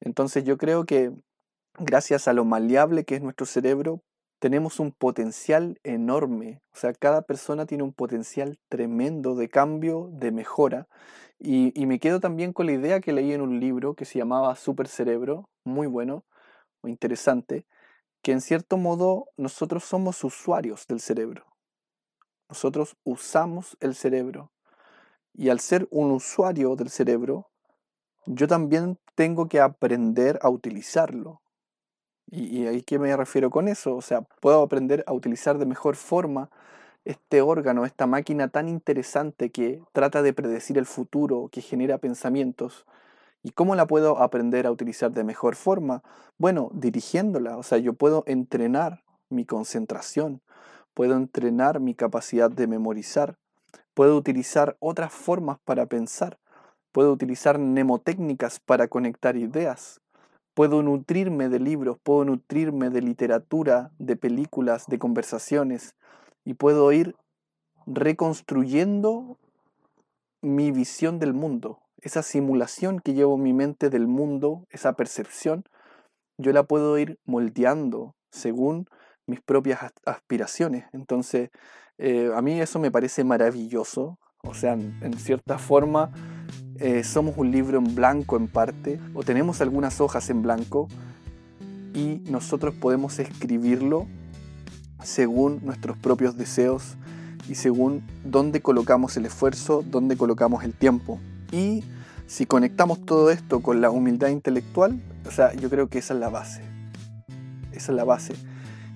Entonces 0.00 0.44
yo 0.44 0.56
creo 0.56 0.86
que 0.86 1.12
gracias 1.78 2.26
a 2.26 2.32
lo 2.32 2.46
maleable 2.46 3.04
que 3.04 3.16
es 3.16 3.22
nuestro 3.22 3.44
cerebro, 3.44 4.00
tenemos 4.38 4.80
un 4.80 4.92
potencial 4.92 5.78
enorme. 5.84 6.62
O 6.72 6.76
sea, 6.76 6.94
cada 6.94 7.20
persona 7.20 7.66
tiene 7.66 7.84
un 7.84 7.92
potencial 7.92 8.58
tremendo 8.70 9.34
de 9.34 9.50
cambio, 9.50 10.08
de 10.10 10.32
mejora. 10.32 10.88
Y, 11.38 11.78
y, 11.78 11.84
me 11.84 11.98
quedo 11.98 12.18
también 12.18 12.54
con 12.54 12.64
la 12.64 12.72
idea 12.72 13.00
que 13.00 13.12
leí 13.12 13.32
en 13.32 13.42
un 13.42 13.60
libro 13.60 13.94
que 13.94 14.06
se 14.06 14.18
llamaba 14.18 14.56
Super 14.56 14.88
Cerebro, 14.88 15.50
muy 15.64 15.86
bueno, 15.86 16.24
interesante, 16.82 17.66
que 18.22 18.32
en 18.32 18.40
cierto 18.40 18.78
modo 18.78 19.26
nosotros 19.36 19.84
somos 19.84 20.24
usuarios 20.24 20.86
del 20.86 21.00
cerebro. 21.00 21.44
Nosotros 22.48 22.96
usamos 23.04 23.76
el 23.80 23.94
cerebro. 23.94 24.50
Y 25.38 25.50
al 25.50 25.60
ser 25.60 25.86
un 25.92 26.10
usuario 26.10 26.74
del 26.74 26.90
cerebro, 26.90 27.46
yo 28.26 28.48
también 28.48 28.98
tengo 29.14 29.48
que 29.48 29.60
aprender 29.60 30.36
a 30.42 30.50
utilizarlo. 30.50 31.42
¿Y, 32.26 32.64
y 32.64 32.66
a 32.66 32.80
qué 32.82 32.98
me 32.98 33.16
refiero 33.16 33.48
con 33.48 33.68
eso? 33.68 33.94
O 33.94 34.02
sea, 34.02 34.22
puedo 34.22 34.60
aprender 34.60 35.04
a 35.06 35.12
utilizar 35.12 35.56
de 35.58 35.64
mejor 35.64 35.94
forma 35.94 36.50
este 37.04 37.40
órgano, 37.40 37.84
esta 37.84 38.08
máquina 38.08 38.48
tan 38.48 38.68
interesante 38.68 39.50
que 39.50 39.80
trata 39.92 40.22
de 40.22 40.32
predecir 40.32 40.76
el 40.76 40.86
futuro, 40.86 41.48
que 41.52 41.60
genera 41.60 41.98
pensamientos. 41.98 42.84
¿Y 43.44 43.52
cómo 43.52 43.76
la 43.76 43.86
puedo 43.86 44.18
aprender 44.18 44.66
a 44.66 44.72
utilizar 44.72 45.12
de 45.12 45.22
mejor 45.22 45.54
forma? 45.54 46.02
Bueno, 46.36 46.68
dirigiéndola. 46.74 47.58
O 47.58 47.62
sea, 47.62 47.78
yo 47.78 47.92
puedo 47.92 48.24
entrenar 48.26 49.04
mi 49.30 49.44
concentración, 49.44 50.42
puedo 50.94 51.14
entrenar 51.14 51.78
mi 51.78 51.94
capacidad 51.94 52.50
de 52.50 52.66
memorizar, 52.66 53.38
puedo 53.98 54.16
utilizar 54.16 54.76
otras 54.78 55.12
formas 55.12 55.58
para 55.64 55.86
pensar, 55.86 56.38
puedo 56.92 57.10
utilizar 57.10 57.58
mnemotécnicas 57.58 58.60
para 58.60 58.86
conectar 58.86 59.36
ideas, 59.36 60.00
puedo 60.54 60.84
nutrirme 60.84 61.48
de 61.48 61.58
libros, 61.58 61.98
puedo 62.04 62.24
nutrirme 62.24 62.90
de 62.90 63.02
literatura, 63.02 63.90
de 63.98 64.14
películas, 64.14 64.86
de 64.86 65.00
conversaciones, 65.00 65.96
y 66.44 66.54
puedo 66.54 66.92
ir 66.92 67.16
reconstruyendo 67.86 69.36
mi 70.42 70.70
visión 70.70 71.18
del 71.18 71.34
mundo, 71.34 71.80
esa 72.00 72.22
simulación 72.22 73.00
que 73.00 73.14
llevo 73.14 73.34
en 73.34 73.42
mi 73.42 73.52
mente 73.52 73.90
del 73.90 74.06
mundo, 74.06 74.64
esa 74.70 74.92
percepción, 74.92 75.64
yo 76.40 76.52
la 76.52 76.62
puedo 76.62 76.96
ir 76.98 77.18
moldeando 77.24 78.14
según 78.30 78.86
mis 79.26 79.40
propias 79.40 79.92
aspiraciones. 80.06 80.84
Entonces, 80.92 81.50
eh, 81.98 82.30
a 82.34 82.40
mí 82.42 82.60
eso 82.60 82.78
me 82.78 82.90
parece 82.90 83.24
maravilloso. 83.24 84.18
O 84.42 84.54
sea, 84.54 84.72
en, 84.74 85.12
cierta 85.18 85.58
forma, 85.58 86.10
eh, 86.78 87.02
somos 87.02 87.36
un 87.36 87.50
libro 87.50 87.78
en 87.78 87.94
blanco 87.94 88.36
en 88.36 88.46
parte, 88.46 89.00
o 89.14 89.22
tenemos 89.22 89.60
algunas 89.60 90.00
hojas 90.00 90.30
en 90.30 90.42
blanco, 90.42 90.88
y 91.92 92.22
nosotros 92.30 92.74
podemos 92.74 93.18
escribirlo 93.18 94.06
según 95.02 95.60
nuestros 95.64 95.96
propios 95.96 96.36
deseos 96.36 96.96
y 97.48 97.54
según 97.54 98.02
dónde 98.24 98.60
colocamos 98.60 99.16
el 99.16 99.26
esfuerzo, 99.26 99.84
dónde 99.84 100.16
colocamos 100.16 100.64
el 100.64 100.74
tiempo. 100.74 101.18
Y 101.50 101.82
si 102.26 102.46
conectamos 102.46 103.04
todo 103.04 103.30
esto 103.30 103.60
con 103.60 103.80
la 103.80 103.90
humildad 103.90 104.28
intelectual, 104.28 105.00
o 105.26 105.30
sea, 105.30 105.54
yo 105.54 105.70
creo 105.70 105.88
que 105.88 105.98
esa 105.98 106.14
es 106.14 106.20
la 106.20 106.28
base. 106.28 106.62
Esa 107.72 107.92
es 107.92 107.96
la 107.96 108.04
base. 108.04 108.34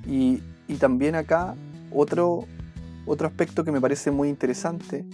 Y, 0.07 0.43
y 0.69 0.77
también 0.77 1.15
acá 1.15 1.55
otro, 1.91 2.47
otro 3.07 3.27
aspecto 3.27 3.65
que 3.65 3.73
me 3.73 3.81
parece 3.81 4.11
muy 4.11 4.29
interesante 4.29 5.05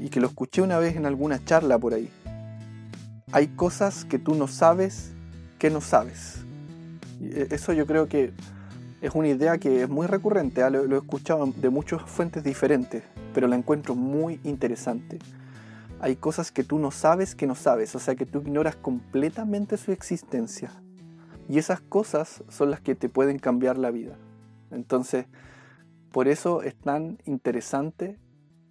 y 0.00 0.08
que 0.08 0.20
lo 0.20 0.28
escuché 0.28 0.62
una 0.62 0.78
vez 0.78 0.96
en 0.96 1.06
alguna 1.06 1.44
charla 1.44 1.78
por 1.78 1.94
ahí. 1.94 2.10
Hay 3.32 3.48
cosas 3.48 4.04
que 4.04 4.18
tú 4.18 4.34
no 4.34 4.48
sabes 4.48 5.12
que 5.58 5.70
no 5.70 5.80
sabes. 5.80 6.38
E, 7.20 7.48
eso 7.50 7.72
yo 7.72 7.86
creo 7.86 8.08
que 8.08 8.32
es 9.00 9.14
una 9.14 9.28
idea 9.28 9.58
que 9.58 9.82
es 9.82 9.88
muy 9.88 10.06
recurrente, 10.06 10.62
¿ah? 10.62 10.70
lo, 10.70 10.94
he 10.94 10.98
escuchado 10.98 11.52
de 11.56 11.70
muchas 11.70 12.02
fuentes 12.02 12.44
diferentes, 12.44 13.02
pero 13.34 13.46
la 13.48 13.56
encuentro 13.56 13.94
muy 13.94 14.40
interesante. 14.44 15.18
Hay 16.00 16.16
cosas 16.16 16.52
que 16.52 16.64
tú 16.64 16.78
no 16.78 16.90
sabes 16.90 17.34
que 17.34 17.46
no 17.46 17.54
sabes, 17.54 17.94
o 17.94 17.98
sea 17.98 18.14
que 18.14 18.26
tú 18.26 18.40
ignoras 18.40 18.76
completamente 18.76 19.76
su 19.76 19.92
existencia. 19.92 20.70
Y 21.48 21.58
esas 21.58 21.80
cosas 21.80 22.42
son 22.48 22.70
las 22.70 22.80
que 22.80 22.94
te 22.94 23.08
pueden 23.08 23.38
cambiar 23.38 23.78
la 23.78 23.90
vida. 23.90 24.16
Entonces, 24.70 25.26
por 26.16 26.28
eso 26.28 26.62
es 26.62 26.74
tan 26.78 27.18
interesante 27.26 28.18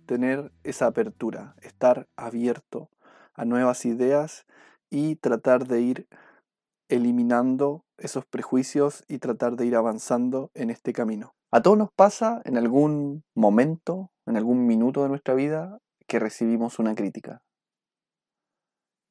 tener 0.07 0.51
esa 0.63 0.87
apertura, 0.87 1.55
estar 1.61 2.07
abierto 2.15 2.89
a 3.35 3.45
nuevas 3.45 3.85
ideas 3.85 4.47
y 4.89 5.17
tratar 5.17 5.67
de 5.67 5.79
ir 5.79 6.07
eliminando 6.89 7.85
esos 7.99 8.25
prejuicios 8.25 9.03
y 9.07 9.19
tratar 9.19 9.57
de 9.57 9.67
ir 9.67 9.75
avanzando 9.75 10.49
en 10.55 10.71
este 10.71 10.91
camino. 10.91 11.35
A 11.51 11.61
todos 11.61 11.77
nos 11.77 11.91
pasa 11.95 12.41
en 12.45 12.57
algún 12.57 13.23
momento, 13.35 14.09
en 14.25 14.37
algún 14.37 14.65
minuto 14.65 15.03
de 15.03 15.09
nuestra 15.09 15.35
vida, 15.35 15.77
que 16.07 16.17
recibimos 16.17 16.79
una 16.79 16.95
crítica. 16.95 17.43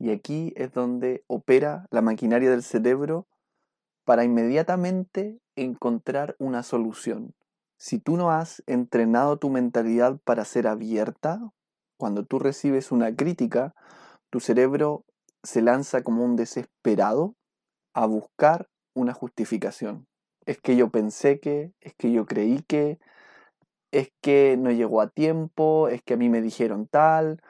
Y 0.00 0.10
aquí 0.10 0.52
es 0.56 0.72
donde 0.72 1.22
opera 1.28 1.86
la 1.92 2.02
maquinaria 2.02 2.50
del 2.50 2.64
cerebro 2.64 3.28
para 4.04 4.24
inmediatamente 4.24 5.38
encontrar 5.54 6.34
una 6.40 6.64
solución. 6.64 7.32
Si 7.76 7.98
tú 7.98 8.16
no 8.16 8.30
has 8.30 8.62
entrenado 8.66 9.38
tu 9.38 9.50
mentalidad 9.50 10.18
para 10.24 10.44
ser 10.44 10.66
abierta, 10.66 11.40
cuando 11.96 12.24
tú 12.24 12.38
recibes 12.38 12.92
una 12.92 13.14
crítica, 13.14 13.74
tu 14.30 14.40
cerebro 14.40 15.04
se 15.42 15.62
lanza 15.62 16.02
como 16.02 16.24
un 16.24 16.36
desesperado 16.36 17.34
a 17.94 18.06
buscar 18.06 18.68
una 18.94 19.12
justificación. 19.12 20.06
Es 20.46 20.60
que 20.60 20.76
yo 20.76 20.90
pensé 20.90 21.40
que, 21.40 21.72
es 21.80 21.94
que 21.94 22.12
yo 22.12 22.26
creí 22.26 22.62
que, 22.66 22.98
es 23.92 24.10
que 24.20 24.56
no 24.58 24.70
llegó 24.70 25.00
a 25.00 25.08
tiempo, 25.08 25.88
es 25.88 26.02
que 26.02 26.14
a 26.14 26.16
mí 26.16 26.28
me 26.28 26.42
dijeron 26.42 26.88
tal. 26.88 27.40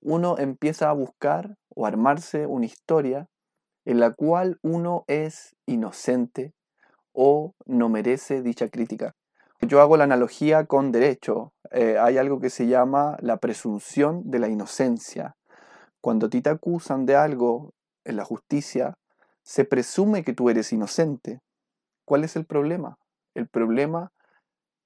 Uno 0.00 0.38
empieza 0.38 0.88
a 0.88 0.94
buscar 0.94 1.56
o 1.68 1.86
armarse 1.86 2.46
una 2.46 2.66
historia 2.66 3.28
en 3.84 4.00
la 4.00 4.12
cual 4.12 4.58
uno 4.62 5.04
es 5.08 5.56
inocente 5.66 6.54
o 7.12 7.54
no 7.66 7.88
merece 7.88 8.42
dicha 8.42 8.68
crítica. 8.68 9.14
Yo 9.66 9.82
hago 9.82 9.96
la 9.98 10.04
analogía 10.04 10.64
con 10.64 10.90
derecho. 10.90 11.52
Eh, 11.70 11.98
hay 11.98 12.16
algo 12.16 12.40
que 12.40 12.48
se 12.48 12.66
llama 12.66 13.16
la 13.20 13.36
presunción 13.36 14.22
de 14.30 14.38
la 14.38 14.48
inocencia. 14.48 15.36
Cuando 16.00 16.26
a 16.26 16.30
ti 16.30 16.40
te 16.40 16.48
acusan 16.48 17.04
de 17.04 17.14
algo 17.14 17.74
en 18.04 18.16
la 18.16 18.24
justicia, 18.24 18.94
se 19.42 19.66
presume 19.66 20.24
que 20.24 20.32
tú 20.32 20.48
eres 20.48 20.72
inocente. 20.72 21.40
¿Cuál 22.06 22.24
es 22.24 22.36
el 22.36 22.46
problema? 22.46 22.96
El 23.34 23.48
problema 23.48 24.12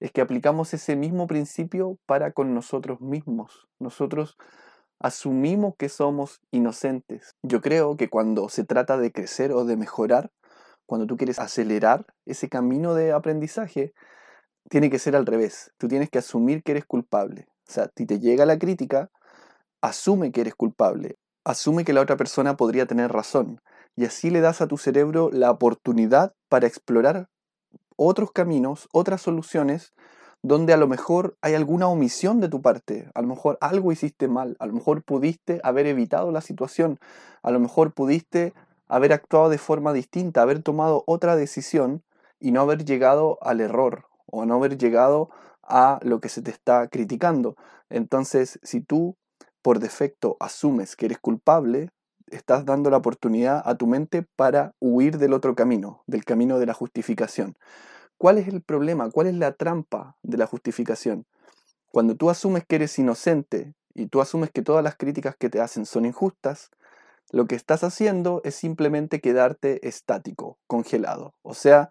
es 0.00 0.10
que 0.10 0.20
aplicamos 0.20 0.74
ese 0.74 0.96
mismo 0.96 1.28
principio 1.28 1.96
para 2.04 2.32
con 2.32 2.52
nosotros 2.52 3.00
mismos. 3.00 3.68
Nosotros 3.78 4.36
asumimos 4.98 5.74
que 5.78 5.88
somos 5.88 6.40
inocentes. 6.50 7.36
Yo 7.42 7.60
creo 7.60 7.96
que 7.96 8.10
cuando 8.10 8.48
se 8.48 8.64
trata 8.64 8.98
de 8.98 9.12
crecer 9.12 9.52
o 9.52 9.64
de 9.64 9.76
mejorar, 9.76 10.32
cuando 10.84 11.06
tú 11.06 11.16
quieres 11.16 11.38
acelerar 11.38 12.06
ese 12.26 12.48
camino 12.48 12.94
de 12.94 13.12
aprendizaje, 13.12 13.94
tiene 14.68 14.90
que 14.90 14.98
ser 14.98 15.16
al 15.16 15.26
revés. 15.26 15.72
Tú 15.78 15.88
tienes 15.88 16.10
que 16.10 16.18
asumir 16.18 16.62
que 16.62 16.72
eres 16.72 16.84
culpable. 16.84 17.46
O 17.68 17.72
sea, 17.72 17.90
si 17.96 18.06
te 18.06 18.18
llega 18.18 18.46
la 18.46 18.58
crítica, 18.58 19.10
asume 19.80 20.32
que 20.32 20.42
eres 20.42 20.54
culpable. 20.54 21.16
Asume 21.44 21.84
que 21.84 21.92
la 21.92 22.00
otra 22.00 22.16
persona 22.16 22.56
podría 22.56 22.86
tener 22.86 23.12
razón 23.12 23.60
y 23.96 24.04
así 24.04 24.30
le 24.30 24.40
das 24.40 24.60
a 24.60 24.66
tu 24.66 24.76
cerebro 24.78 25.30
la 25.32 25.50
oportunidad 25.50 26.34
para 26.48 26.66
explorar 26.66 27.28
otros 27.96 28.32
caminos, 28.32 28.88
otras 28.92 29.22
soluciones, 29.22 29.92
donde 30.42 30.72
a 30.72 30.76
lo 30.76 30.88
mejor 30.88 31.36
hay 31.40 31.54
alguna 31.54 31.86
omisión 31.86 32.40
de 32.40 32.48
tu 32.48 32.60
parte, 32.60 33.10
a 33.14 33.22
lo 33.22 33.28
mejor 33.28 33.56
algo 33.60 33.92
hiciste 33.92 34.28
mal, 34.28 34.56
a 34.58 34.66
lo 34.66 34.72
mejor 34.72 35.02
pudiste 35.02 35.60
haber 35.62 35.86
evitado 35.86 36.32
la 36.32 36.40
situación, 36.40 36.98
a 37.42 37.50
lo 37.50 37.60
mejor 37.60 37.92
pudiste 37.92 38.52
haber 38.88 39.12
actuado 39.12 39.48
de 39.48 39.58
forma 39.58 39.92
distinta, 39.92 40.42
haber 40.42 40.62
tomado 40.62 41.04
otra 41.06 41.36
decisión 41.36 42.02
y 42.40 42.50
no 42.50 42.62
haber 42.62 42.84
llegado 42.84 43.38
al 43.42 43.60
error 43.60 44.06
o 44.26 44.44
no 44.44 44.54
haber 44.54 44.78
llegado 44.78 45.30
a 45.62 45.98
lo 46.02 46.20
que 46.20 46.28
se 46.28 46.42
te 46.42 46.50
está 46.50 46.88
criticando. 46.88 47.56
Entonces, 47.88 48.58
si 48.62 48.80
tú 48.80 49.16
por 49.62 49.78
defecto 49.78 50.36
asumes 50.40 50.94
que 50.94 51.06
eres 51.06 51.18
culpable, 51.18 51.90
estás 52.26 52.64
dando 52.64 52.90
la 52.90 52.98
oportunidad 52.98 53.62
a 53.64 53.76
tu 53.76 53.86
mente 53.86 54.26
para 54.36 54.74
huir 54.80 55.18
del 55.18 55.32
otro 55.32 55.54
camino, 55.54 56.02
del 56.06 56.24
camino 56.24 56.58
de 56.58 56.66
la 56.66 56.74
justificación. 56.74 57.56
¿Cuál 58.18 58.38
es 58.38 58.48
el 58.48 58.62
problema? 58.62 59.10
¿Cuál 59.10 59.28
es 59.28 59.34
la 59.34 59.52
trampa 59.52 60.16
de 60.22 60.36
la 60.36 60.46
justificación? 60.46 61.26
Cuando 61.90 62.16
tú 62.16 62.30
asumes 62.30 62.64
que 62.66 62.76
eres 62.76 62.98
inocente 62.98 63.74
y 63.94 64.06
tú 64.06 64.20
asumes 64.20 64.50
que 64.50 64.62
todas 64.62 64.84
las 64.84 64.96
críticas 64.96 65.36
que 65.36 65.48
te 65.48 65.60
hacen 65.60 65.86
son 65.86 66.04
injustas, 66.04 66.70
lo 67.30 67.46
que 67.46 67.54
estás 67.54 67.84
haciendo 67.84 68.40
es 68.44 68.54
simplemente 68.54 69.20
quedarte 69.20 69.86
estático, 69.86 70.58
congelado. 70.66 71.34
O 71.42 71.54
sea, 71.54 71.90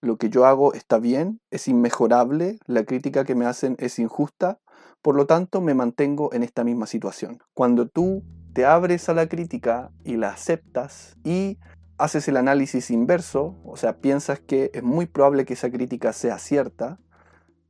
lo 0.00 0.16
que 0.16 0.30
yo 0.30 0.46
hago 0.46 0.72
está 0.74 0.98
bien, 0.98 1.40
es 1.50 1.68
inmejorable, 1.68 2.58
la 2.66 2.84
crítica 2.84 3.24
que 3.24 3.34
me 3.34 3.46
hacen 3.46 3.76
es 3.78 3.98
injusta, 3.98 4.58
por 5.02 5.14
lo 5.14 5.26
tanto 5.26 5.60
me 5.60 5.74
mantengo 5.74 6.32
en 6.32 6.42
esta 6.42 6.64
misma 6.64 6.86
situación. 6.86 7.42
Cuando 7.54 7.86
tú 7.88 8.22
te 8.52 8.64
abres 8.64 9.08
a 9.08 9.14
la 9.14 9.28
crítica 9.28 9.90
y 10.04 10.16
la 10.16 10.30
aceptas 10.30 11.16
y 11.24 11.58
haces 11.98 12.28
el 12.28 12.36
análisis 12.36 12.90
inverso, 12.90 13.56
o 13.64 13.76
sea, 13.76 13.98
piensas 13.98 14.40
que 14.40 14.70
es 14.74 14.82
muy 14.82 15.06
probable 15.06 15.44
que 15.44 15.54
esa 15.54 15.70
crítica 15.70 16.12
sea 16.12 16.38
cierta, 16.38 16.98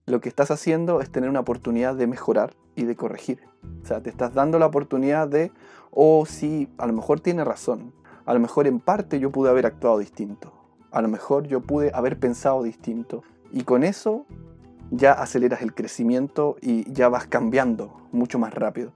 lo 0.07 0.21
que 0.21 0.29
estás 0.29 0.51
haciendo 0.51 1.01
es 1.01 1.11
tener 1.11 1.29
una 1.29 1.41
oportunidad 1.41 1.95
de 1.95 2.07
mejorar 2.07 2.55
y 2.77 2.85
de 2.85 2.97
corregir. 2.97 3.41
O 3.83 3.87
sea, 3.87 4.01
te 4.01 4.11
estás 4.11 4.35
dando 4.35 4.59
la 4.59 4.67
oportunidad 4.67 5.29
de, 5.29 5.53
oh 5.91 6.25
sí, 6.27 6.69
a 6.79 6.87
lo 6.87 6.93
mejor 6.93 7.21
tiene 7.21 7.45
razón, 7.45 7.93
a 8.25 8.35
lo 8.35 8.41
mejor 8.41 8.67
en 8.67 8.81
parte 8.81 9.19
yo 9.19 9.31
pude 9.31 9.51
haber 9.51 9.67
actuado 9.67 9.99
distinto, 9.99 10.53
a 10.91 11.03
lo 11.03 11.09
mejor 11.09 11.47
yo 11.47 11.61
pude 11.61 11.91
haber 11.95 12.19
pensado 12.19 12.63
distinto. 12.63 13.23
Y 13.53 13.63
con 13.63 13.85
eso 13.85 14.27
ya 14.91 15.13
aceleras 15.13 15.63
el 15.63 15.75
crecimiento 15.75 16.57
y 16.61 16.91
ya 16.93 17.09
vas 17.09 17.27
cambiando 17.27 18.09
mucho 18.13 18.39
más 18.39 18.55
rápido. 18.55 18.93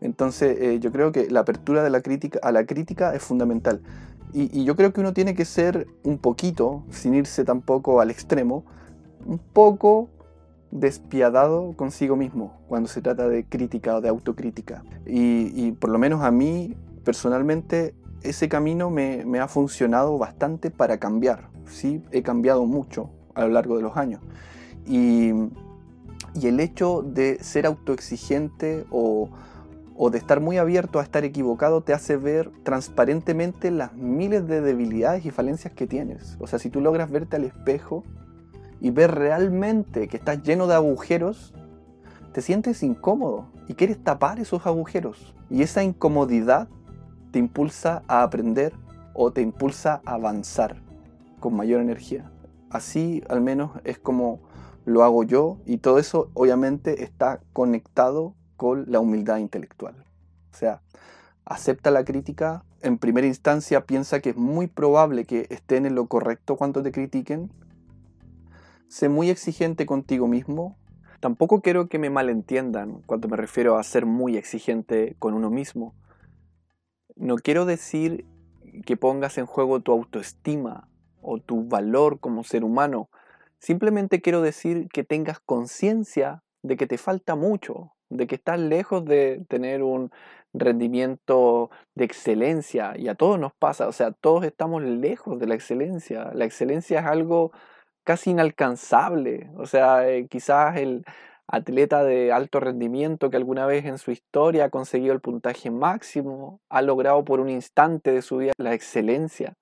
Entonces 0.00 0.58
eh, 0.60 0.78
yo 0.80 0.92
creo 0.92 1.12
que 1.12 1.30
la 1.30 1.40
apertura 1.40 1.82
de 1.82 1.90
la 1.90 2.00
crítica, 2.00 2.38
a 2.42 2.52
la 2.52 2.66
crítica 2.66 3.14
es 3.14 3.22
fundamental. 3.22 3.80
Y, 4.36 4.64
yo 4.64 4.74
creo 4.74 4.92
que 4.92 5.00
uno 5.00 5.12
tiene 5.12 5.36
que 5.36 5.44
ser 5.44 5.86
un 6.02 6.18
poquito, 6.18 6.82
sin 6.90 7.14
irse 7.14 7.44
tampoco 7.44 8.00
al 8.00 8.10
extremo, 8.10 8.64
un 9.24 9.38
poco 9.38 10.08
despiadado 10.72 11.72
consigo 11.76 12.16
mismo 12.16 12.58
cuando 12.66 12.88
se 12.88 13.00
trata 13.00 13.28
de 13.28 13.44
crítica 13.44 13.94
o 13.94 14.00
de 14.00 14.08
autocrítica. 14.08 14.82
Y, 15.06 15.70
por 15.72 15.90
lo 15.90 16.00
menos 16.00 16.22
a 16.22 16.32
mí, 16.32 16.74
personalmente, 17.04 17.94
ese 18.24 18.48
camino 18.48 18.90
me, 18.90 19.22
ha 19.38 19.48
funcionado 19.48 20.18
bastante 20.18 20.70
para 20.70 20.98
cambiar. 20.98 21.50
Sí, 21.66 22.02
he 22.10 22.22
cambiado 22.22 22.66
mucho 22.66 23.10
a 23.34 23.42
lo 23.42 23.48
largo 23.48 23.76
de 23.76 23.82
los 23.82 23.96
años. 23.96 24.20
Y, 24.86 25.30
y 26.34 26.46
el 26.46 26.58
hecho 26.60 27.02
de 27.02 27.38
ser 27.42 27.66
autoexigente 27.66 28.84
o, 28.90 29.28
o 29.96 30.10
de 30.10 30.18
estar 30.18 30.40
muy 30.40 30.58
abierto 30.58 30.98
a 30.98 31.02
estar 31.02 31.24
equivocado 31.24 31.82
te 31.82 31.92
hace 31.92 32.16
ver 32.16 32.50
transparentemente 32.64 33.70
las 33.70 33.94
miles 33.94 34.46
de 34.48 34.60
debilidades 34.60 35.24
y 35.24 35.30
falencias 35.30 35.72
que 35.72 35.86
tienes. 35.86 36.36
O 36.40 36.46
sea, 36.46 36.58
si 36.58 36.70
tú 36.70 36.80
logras 36.80 37.10
verte 37.10 37.36
al 37.36 37.44
espejo 37.44 38.04
y 38.80 38.90
ver 38.90 39.14
realmente 39.14 40.08
que 40.08 40.16
estás 40.16 40.42
lleno 40.42 40.66
de 40.66 40.74
agujeros, 40.74 41.54
te 42.32 42.40
sientes 42.40 42.82
incómodo 42.82 43.46
y 43.68 43.74
quieres 43.74 44.02
tapar 44.02 44.40
esos 44.40 44.66
agujeros. 44.66 45.34
Y 45.50 45.62
esa 45.62 45.84
incomodidad 45.84 46.68
te 47.34 47.40
impulsa 47.40 48.04
a 48.06 48.22
aprender 48.22 48.72
o 49.12 49.32
te 49.32 49.42
impulsa 49.42 50.00
a 50.04 50.12
avanzar 50.14 50.76
con 51.40 51.56
mayor 51.56 51.80
energía. 51.80 52.30
Así 52.70 53.24
al 53.28 53.40
menos 53.40 53.72
es 53.82 53.98
como 53.98 54.38
lo 54.84 55.02
hago 55.02 55.24
yo 55.24 55.58
y 55.66 55.78
todo 55.78 55.98
eso 55.98 56.30
obviamente 56.34 57.02
está 57.02 57.40
conectado 57.52 58.36
con 58.56 58.84
la 58.86 59.00
humildad 59.00 59.38
intelectual. 59.38 59.96
O 60.52 60.56
sea, 60.56 60.80
acepta 61.44 61.90
la 61.90 62.04
crítica, 62.04 62.62
en 62.82 62.98
primera 62.98 63.26
instancia 63.26 63.84
piensa 63.84 64.20
que 64.20 64.30
es 64.30 64.36
muy 64.36 64.68
probable 64.68 65.24
que 65.24 65.48
estén 65.50 65.86
en 65.86 65.96
lo 65.96 66.06
correcto 66.06 66.54
cuando 66.54 66.84
te 66.84 66.92
critiquen. 66.92 67.50
Sé 68.86 69.08
muy 69.08 69.28
exigente 69.28 69.86
contigo 69.86 70.28
mismo. 70.28 70.76
Tampoco 71.18 71.62
quiero 71.62 71.88
que 71.88 71.98
me 71.98 72.10
malentiendan 72.10 73.02
cuando 73.06 73.26
me 73.26 73.36
refiero 73.36 73.76
a 73.76 73.82
ser 73.82 74.06
muy 74.06 74.36
exigente 74.36 75.16
con 75.18 75.34
uno 75.34 75.50
mismo. 75.50 75.94
No 77.16 77.36
quiero 77.36 77.64
decir 77.64 78.26
que 78.84 78.96
pongas 78.96 79.38
en 79.38 79.46
juego 79.46 79.80
tu 79.80 79.92
autoestima 79.92 80.88
o 81.22 81.38
tu 81.38 81.68
valor 81.68 82.18
como 82.20 82.44
ser 82.44 82.64
humano. 82.64 83.08
Simplemente 83.58 84.20
quiero 84.20 84.42
decir 84.42 84.88
que 84.92 85.04
tengas 85.04 85.38
conciencia 85.40 86.42
de 86.62 86.76
que 86.76 86.86
te 86.86 86.98
falta 86.98 87.36
mucho, 87.36 87.92
de 88.10 88.26
que 88.26 88.34
estás 88.34 88.58
lejos 88.58 89.04
de 89.04 89.44
tener 89.48 89.82
un 89.82 90.10
rendimiento 90.52 91.70
de 91.94 92.04
excelencia 92.04 92.94
y 92.96 93.08
a 93.08 93.14
todos 93.14 93.38
nos 93.38 93.52
pasa, 93.54 93.88
o 93.88 93.92
sea, 93.92 94.12
todos 94.12 94.44
estamos 94.44 94.82
lejos 94.82 95.38
de 95.38 95.46
la 95.46 95.54
excelencia. 95.54 96.30
La 96.34 96.44
excelencia 96.44 97.00
es 97.00 97.06
algo 97.06 97.52
casi 98.04 98.30
inalcanzable, 98.30 99.50
o 99.56 99.66
sea, 99.66 100.08
eh, 100.08 100.26
quizás 100.28 100.76
el 100.76 101.04
atleta 101.46 102.04
de 102.04 102.32
alto 102.32 102.60
rendimiento 102.60 103.30
que 103.30 103.36
alguna 103.36 103.66
vez 103.66 103.84
en 103.84 103.98
su 103.98 104.10
historia 104.10 104.66
ha 104.66 104.70
conseguido 104.70 105.12
el 105.12 105.20
puntaje 105.20 105.70
máximo, 105.70 106.60
ha 106.68 106.82
logrado 106.82 107.24
por 107.24 107.40
un 107.40 107.48
instante 107.48 108.12
de 108.12 108.22
su 108.22 108.38
vida 108.38 108.52
la 108.58 108.74
excelencia, 108.74 109.54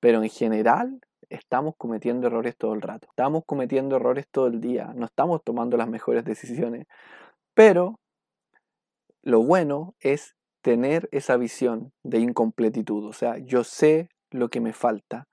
pero 0.00 0.22
en 0.22 0.28
general 0.28 1.00
estamos 1.28 1.74
cometiendo 1.76 2.26
errores 2.26 2.56
todo 2.56 2.74
el 2.74 2.82
rato, 2.82 3.08
estamos 3.10 3.44
cometiendo 3.46 3.96
errores 3.96 4.26
todo 4.30 4.48
el 4.48 4.60
día, 4.60 4.92
no 4.94 5.06
estamos 5.06 5.42
tomando 5.44 5.76
las 5.76 5.88
mejores 5.88 6.24
decisiones. 6.24 6.86
Pero 7.54 7.98
lo 9.22 9.42
bueno 9.42 9.94
es 10.00 10.34
tener 10.62 11.08
esa 11.12 11.36
visión 11.36 11.92
de 12.02 12.18
incompletitud. 12.18 13.06
O 13.06 13.12
sea, 13.12 13.38
yo 13.38 13.64
sé 13.64 14.08
lo 14.30 14.48
que 14.48 14.60
me 14.60 14.72
falta. 14.72 15.28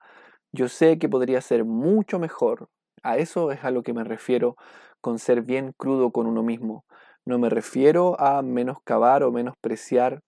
Yo 0.52 0.68
sé 0.68 0.98
que 0.98 1.08
podría 1.08 1.40
ser 1.40 1.64
mucho 1.64 2.18
mejor. 2.18 2.68
A 3.02 3.16
eso 3.16 3.50
es 3.52 3.64
a 3.64 3.70
lo 3.70 3.82
que 3.82 3.92
me 3.92 4.04
refiero 4.04 4.56
con 5.00 5.18
ser 5.18 5.42
bien 5.42 5.72
crudo 5.76 6.10
con 6.10 6.26
uno 6.26 6.42
mismo. 6.42 6.84
No 7.24 7.38
me 7.38 7.50
refiero 7.50 8.18
a 8.20 8.42
menoscabar 8.42 9.22
o 9.22 9.32
menospreciar 9.32 10.22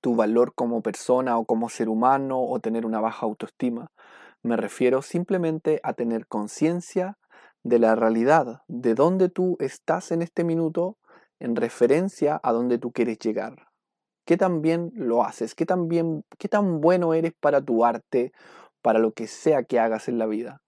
tu 0.00 0.14
valor 0.14 0.54
como 0.54 0.82
persona 0.82 1.38
o 1.38 1.44
como 1.44 1.68
ser 1.68 1.88
humano 1.88 2.40
o 2.40 2.60
tener 2.60 2.86
una 2.86 3.00
baja 3.00 3.26
autoestima. 3.26 3.90
Me 4.42 4.56
refiero 4.56 5.02
simplemente 5.02 5.80
a 5.82 5.94
tener 5.94 6.26
conciencia 6.26 7.18
de 7.64 7.78
la 7.78 7.94
realidad, 7.94 8.62
de 8.68 8.94
dónde 8.94 9.28
tú 9.28 9.56
estás 9.58 10.12
en 10.12 10.22
este 10.22 10.44
minuto 10.44 10.96
en 11.40 11.56
referencia 11.56 12.40
a 12.42 12.52
dónde 12.52 12.78
tú 12.78 12.92
quieres 12.92 13.18
llegar. 13.18 13.68
¿Qué 14.24 14.36
tan 14.36 14.62
bien 14.62 14.90
lo 14.94 15.24
haces? 15.24 15.54
¿Qué 15.54 15.66
tan, 15.66 15.88
bien, 15.88 16.24
¿Qué 16.38 16.48
tan 16.48 16.80
bueno 16.80 17.14
eres 17.14 17.32
para 17.40 17.60
tu 17.62 17.84
arte, 17.84 18.32
para 18.82 18.98
lo 18.98 19.12
que 19.12 19.26
sea 19.26 19.62
que 19.64 19.80
hagas 19.80 20.08
en 20.08 20.18
la 20.18 20.26
vida? 20.26 20.60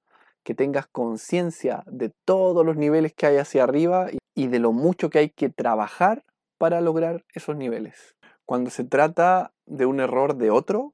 Que 0.45 0.55
tengas 0.55 0.87
conciencia 0.87 1.85
de 1.87 2.13
todos 2.25 2.65
los 2.65 2.77
niveles 2.77 3.13
que 3.15 3.27
hay 3.27 3.37
hacia 3.37 3.65
arriba 3.65 4.09
y 4.35 4.47
de 4.49 4.59
lo 4.59 4.73
mucho 4.73 5.11
que 5.11 5.19
hay 5.19 5.31
que 5.31 5.51
trabajar 5.51 6.25
para 6.59 6.81
lograr 6.81 7.25
esos 7.35 7.57
niveles. 7.57 8.17
Cuando 8.47 8.71
se 8.71 8.85
trata 8.85 9.53
de 9.67 9.87
un 9.87 10.01
error 10.01 10.37
de 10.37 10.51
otro, 10.51 10.93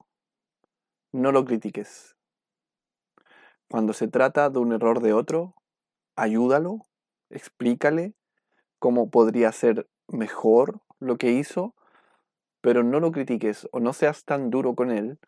no 1.13 1.33
lo 1.33 1.45
critiques. 1.45 2.17
Cuando 3.69 3.93
se 3.93 4.09
trata 4.09 4.51
de 4.51 4.59
un 4.59 4.73
error 4.73 5.01
de 5.01 5.13
otro, 5.13 5.55
ayúdalo, 6.17 6.87
explícale 7.31 8.15
cómo 8.79 9.11
podría 9.11 9.51
ser 9.53 9.89
mejor 10.09 10.81
lo 11.01 11.17
que 11.17 11.33
hizo, 11.33 11.75
pero 12.61 12.85
no 12.85 13.01
lo 13.01 13.11
critiques 13.11 13.69
o 13.73 13.81
no 13.81 13.93
seas 13.93 14.25
tan 14.25 14.51
duro 14.51 14.75
con 14.75 14.91
él, 14.91 15.19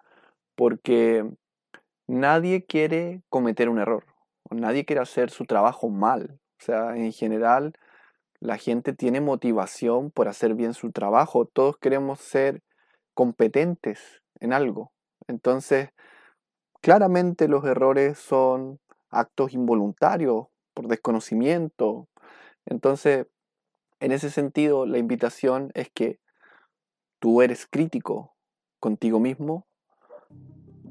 porque 0.54 1.24
nadie 2.08 2.64
quiere 2.64 3.22
cometer 3.28 3.68
un 3.68 3.78
error, 3.78 4.04
nadie 4.50 4.84
quiere 4.84 5.02
hacer 5.02 5.30
su 5.30 5.44
trabajo 5.44 5.88
mal. 5.88 6.40
O 6.60 6.64
sea, 6.64 6.96
en 6.96 7.12
general, 7.12 7.74
la 8.40 8.56
gente 8.56 8.92
tiene 8.92 9.20
motivación 9.20 10.10
por 10.10 10.26
hacer 10.26 10.54
bien 10.54 10.74
su 10.74 10.90
trabajo, 10.90 11.44
todos 11.46 11.78
queremos 11.78 12.18
ser 12.20 12.62
competentes 13.14 14.22
en 14.40 14.52
algo. 14.52 14.92
Entonces, 15.28 15.90
claramente 16.80 17.46
los 17.46 17.64
errores 17.64 18.18
son 18.18 18.80
actos 19.10 19.52
involuntarios, 19.52 20.46
por 20.74 20.86
desconocimiento. 20.86 22.08
Entonces, 22.64 23.26
en 23.98 24.12
ese 24.12 24.30
sentido, 24.30 24.86
la 24.86 24.98
invitación 24.98 25.72
es 25.74 25.90
que 25.90 26.20
tú 27.18 27.42
eres 27.42 27.66
crítico 27.66 28.36
contigo 28.78 29.18
mismo, 29.18 29.66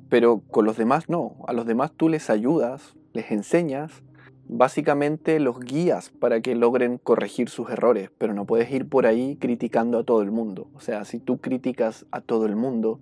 pero 0.09 0.41
con 0.51 0.65
los 0.65 0.77
demás 0.77 1.09
no. 1.09 1.37
A 1.47 1.53
los 1.53 1.65
demás 1.65 1.91
tú 1.95 2.09
les 2.09 2.29
ayudas, 2.29 2.95
les 3.13 3.31
enseñas, 3.31 4.03
básicamente 4.47 5.39
los 5.39 5.59
guías 5.59 6.09
para 6.09 6.41
que 6.41 6.55
logren 6.55 6.97
corregir 6.97 7.49
sus 7.49 7.69
errores, 7.69 8.11
pero 8.17 8.33
no 8.33 8.45
puedes 8.45 8.71
ir 8.71 8.87
por 8.87 9.05
ahí 9.05 9.35
criticando 9.37 9.99
a 9.99 10.03
todo 10.03 10.21
el 10.21 10.31
mundo. 10.31 10.69
O 10.73 10.79
sea, 10.79 11.05
si 11.05 11.19
tú 11.19 11.39
criticas 11.39 12.05
a 12.11 12.21
todo 12.21 12.45
el 12.45 12.55
mundo, 12.55 12.99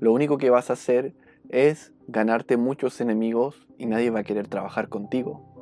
lo 0.00 0.12
único 0.12 0.38
que 0.38 0.50
vas 0.50 0.70
a 0.70 0.74
hacer 0.74 1.14
es 1.48 1.92
ganarte 2.08 2.56
muchos 2.56 3.00
enemigos 3.00 3.66
y 3.78 3.86
nadie 3.86 4.10
va 4.10 4.20
a 4.20 4.24
querer 4.24 4.48
trabajar 4.48 4.88
contigo 4.88 5.56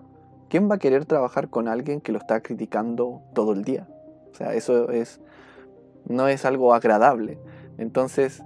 ¿quién 0.55 0.71
va 0.71 0.77
a 0.77 0.79
querer 0.79 1.05
trabajar 1.05 1.49
con 1.49 1.67
alguien 1.67 2.01
que 2.01 2.13
lo 2.13 2.19
está 2.19 2.41
criticando 2.41 3.23
todo 3.35 3.55
el 3.55 3.65
día? 3.65 3.89
O 4.31 4.37
sea, 4.37 4.55
eso 4.55 4.89
es, 4.91 5.21
no 6.07 6.29
es 6.29 6.45
algo 6.45 6.75
agradable. 6.75 7.41
Entonces, 7.77 8.41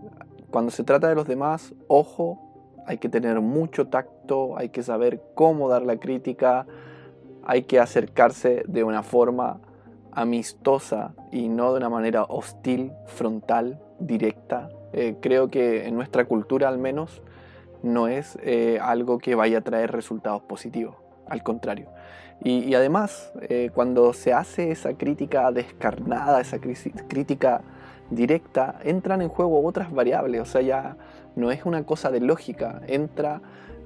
cuando 0.50 0.70
se 0.70 0.84
trata 0.84 1.08
de 1.08 1.14
los 1.14 1.26
demás, 1.26 1.74
ojo, 1.88 2.48
hay 2.86 2.98
que 2.98 3.08
tener 3.08 3.40
mucho 3.40 3.88
tacto, 3.88 4.56
hay 4.56 4.70
que 4.70 4.82
saber 4.82 5.22
cómo 5.34 5.68
dar 5.68 5.82
la 5.82 5.98
crítica, 5.98 6.66
hay 7.44 7.62
que 7.62 7.80
acercarse 7.80 8.62
de 8.66 8.84
una 8.84 9.02
forma 9.02 9.60
amistosa 10.12 11.14
y 11.30 11.48
no 11.48 11.72
de 11.72 11.78
una 11.78 11.90
manera 11.90 12.24
hostil, 12.24 12.92
frontal, 13.06 13.80
directa. 13.98 14.70
Eh, 14.92 15.16
creo 15.20 15.50
que 15.50 15.86
en 15.86 15.96
nuestra 15.96 16.24
cultura 16.24 16.68
al 16.68 16.78
menos 16.78 17.22
no 17.82 18.08
es 18.08 18.38
eh, 18.42 18.78
algo 18.82 19.18
que 19.18 19.34
vaya 19.34 19.58
a 19.58 19.60
traer 19.60 19.92
resultados 19.92 20.42
positivos, 20.42 20.96
al 21.28 21.42
contrario. 21.42 21.90
Y, 22.40 22.72
además, 22.74 23.32
eh, 23.48 23.70
cuando 23.74 24.12
se 24.12 24.32
hace 24.32 24.70
esa 24.70 24.94
crítica 24.94 25.50
descarnada, 25.50 26.40
esa 26.40 26.58
crítica 26.60 27.62
directa, 28.10 28.78
entran 28.84 29.22
en 29.22 29.28
juego 29.28 29.64
otras 29.64 29.92
variables, 29.92 30.40
o 30.40 30.44
sea, 30.44 30.62
ya 30.62 30.96
no 31.36 31.50
es 31.50 31.64
una 31.64 31.84
cosa 31.84 32.10
de 32.10 32.20
lógica, 32.20 32.80
entra 32.86 33.40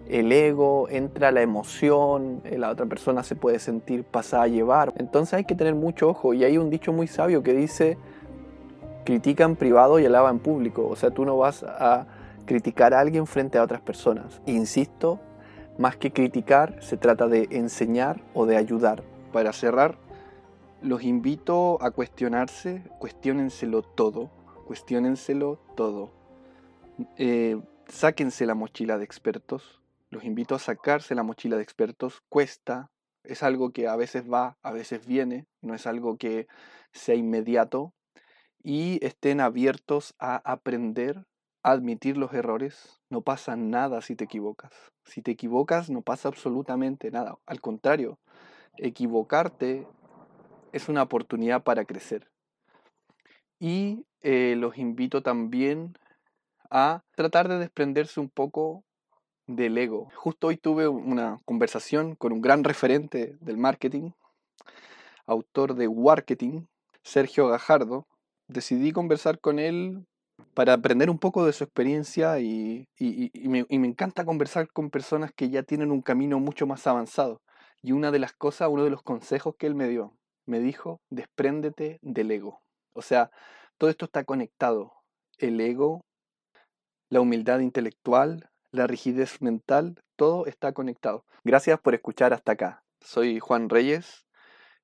el 0.08 0.32
ego, 0.32 0.88
entra 0.90 1.30
la 1.32 1.42
emoción, 1.42 2.42
la 2.50 2.70
otra 2.70 2.86
persona 2.86 3.22
se 3.22 3.36
puede 3.36 3.58
sentir 3.58 4.04
pasada 4.04 4.44
a 4.44 4.48
llevar. 4.48 4.92
Entonces 4.96 5.34
hay 5.34 5.44
que 5.44 5.54
tener 5.54 5.74
mucho 5.74 6.08
ojo 6.08 6.34
y 6.34 6.44
hay 6.44 6.58
un 6.58 6.70
dicho 6.70 6.92
muy 6.92 7.06
sabio 7.06 7.42
que 7.42 7.54
dice, 7.54 7.98
critica 9.04 9.44
en 9.44 9.56
privado 9.56 9.98
y 9.98 10.06
alaba 10.06 10.30
en 10.30 10.38
público, 10.38 10.86
o 10.88 10.96
sea, 10.96 11.10
tú 11.10 11.24
no 11.24 11.36
vas 11.36 11.62
a 11.62 12.06
criticar 12.46 12.94
a 12.94 13.00
alguien 13.00 13.26
frente 13.26 13.58
a 13.58 13.62
otras 13.62 13.80
personas. 13.80 14.40
Insisto, 14.46 15.20
más 15.78 15.96
que 15.96 16.12
criticar, 16.12 16.76
se 16.80 16.96
trata 16.96 17.28
de 17.28 17.48
enseñar 17.50 18.20
o 18.34 18.46
de 18.46 18.56
ayudar. 18.56 19.02
Para 19.32 19.52
cerrar, 19.52 19.96
los 20.82 21.02
invito 21.02 21.82
a 21.82 21.90
cuestionarse, 21.90 22.82
cuestionenselo 22.98 23.82
todo, 23.82 24.30
cuestionenselo 24.66 25.56
todo. 25.76 26.12
Eh, 27.16 27.60
sáquense 27.88 28.46
la 28.46 28.54
mochila 28.54 28.98
de 28.98 29.04
expertos, 29.04 29.80
los 30.10 30.24
invito 30.24 30.54
a 30.54 30.58
sacarse 30.58 31.14
la 31.14 31.22
mochila 31.22 31.56
de 31.56 31.62
expertos, 31.62 32.22
cuesta, 32.28 32.90
es 33.24 33.42
algo 33.42 33.70
que 33.70 33.86
a 33.88 33.96
veces 33.96 34.30
va, 34.30 34.58
a 34.62 34.72
veces 34.72 35.06
viene, 35.06 35.46
no 35.60 35.74
es 35.74 35.86
algo 35.86 36.16
que 36.16 36.48
sea 36.92 37.14
inmediato, 37.14 37.94
y 38.62 39.04
estén 39.04 39.40
abiertos 39.40 40.14
a 40.18 40.36
aprender 40.36 41.24
admitir 41.62 42.16
los 42.16 42.32
errores, 42.32 43.00
no 43.08 43.22
pasa 43.22 43.56
nada 43.56 44.00
si 44.00 44.16
te 44.16 44.24
equivocas. 44.24 44.72
Si 45.04 45.22
te 45.22 45.30
equivocas 45.30 45.90
no 45.90 46.02
pasa 46.02 46.28
absolutamente 46.28 47.10
nada. 47.10 47.38
Al 47.46 47.60
contrario, 47.60 48.18
equivocarte 48.78 49.86
es 50.72 50.88
una 50.88 51.02
oportunidad 51.02 51.62
para 51.62 51.84
crecer. 51.84 52.28
Y 53.58 54.06
eh, 54.22 54.54
los 54.56 54.76
invito 54.78 55.22
también 55.22 55.96
a 56.70 57.02
tratar 57.14 57.48
de 57.48 57.58
desprenderse 57.58 58.18
un 58.18 58.28
poco 58.28 58.84
del 59.46 59.76
ego. 59.78 60.10
Justo 60.14 60.48
hoy 60.48 60.56
tuve 60.56 60.88
una 60.88 61.38
conversación 61.44 62.16
con 62.16 62.32
un 62.32 62.40
gran 62.40 62.64
referente 62.64 63.36
del 63.40 63.56
marketing, 63.58 64.10
autor 65.26 65.74
de 65.74 65.88
Marketing, 65.88 66.62
Sergio 67.02 67.48
Gajardo. 67.48 68.06
Decidí 68.48 68.92
conversar 68.92 69.38
con 69.38 69.58
él 69.58 70.06
para 70.54 70.74
aprender 70.74 71.10
un 71.10 71.18
poco 71.18 71.44
de 71.44 71.52
su 71.52 71.64
experiencia 71.64 72.38
y, 72.40 72.88
me, 72.98 73.66
encanta 73.68 74.24
conversar 74.24 74.68
con 74.72 74.90
personas 74.90 75.32
que 75.32 75.50
ya 75.50 75.62
tienen 75.62 75.90
un 75.90 76.02
camino 76.02 76.40
mucho 76.40 76.66
más 76.66 76.86
avanzado. 76.86 77.42
Y 77.82 77.92
una 77.92 78.10
de 78.10 78.18
las 78.18 78.32
cosas, 78.32 78.68
uno 78.70 78.84
de 78.84 78.90
los 78.90 79.02
consejos 79.02 79.56
que 79.58 79.66
él 79.66 79.74
me 79.74 79.88
dio, 79.88 80.14
me 80.46 80.60
dijo, 80.60 81.00
despréndete 81.10 81.98
del 82.02 82.30
ego. 82.30 82.60
O 82.94 83.02
sea, 83.02 83.30
todo 83.78 83.90
esto 83.90 84.06
está 84.06 84.24
conectado. 84.24 84.92
El 85.38 85.60
ego, 85.60 86.04
la 87.08 87.20
humildad 87.20 87.60
intelectual, 87.60 88.50
la 88.70 88.86
rigidez 88.86 89.40
mental, 89.40 90.02
todo 90.16 90.46
está 90.46 90.72
conectado. 90.72 91.24
Gracias 91.44 91.80
por 91.80 91.94
escuchar 91.94 92.32
hasta 92.32 92.52
acá. 92.52 92.84
Soy 93.00 93.38
Juan 93.40 93.68
Reyes, 93.68 94.24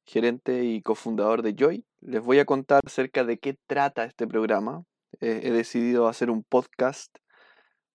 gerente 0.04 0.64
y 0.64 0.82
cofundador 0.82 1.42
de 1.42 1.54
Joy. 1.54 1.84
Les 2.00 2.22
voy 2.22 2.38
a 2.38 2.44
contar 2.44 2.80
acerca 2.84 3.24
de 3.24 3.38
qué 3.38 3.56
trata 3.66 4.04
este 4.04 4.26
programa 4.26 4.84
he 5.20 5.50
decidido 5.50 6.06
hacer 6.06 6.30
un 6.30 6.44
podcast 6.44 7.16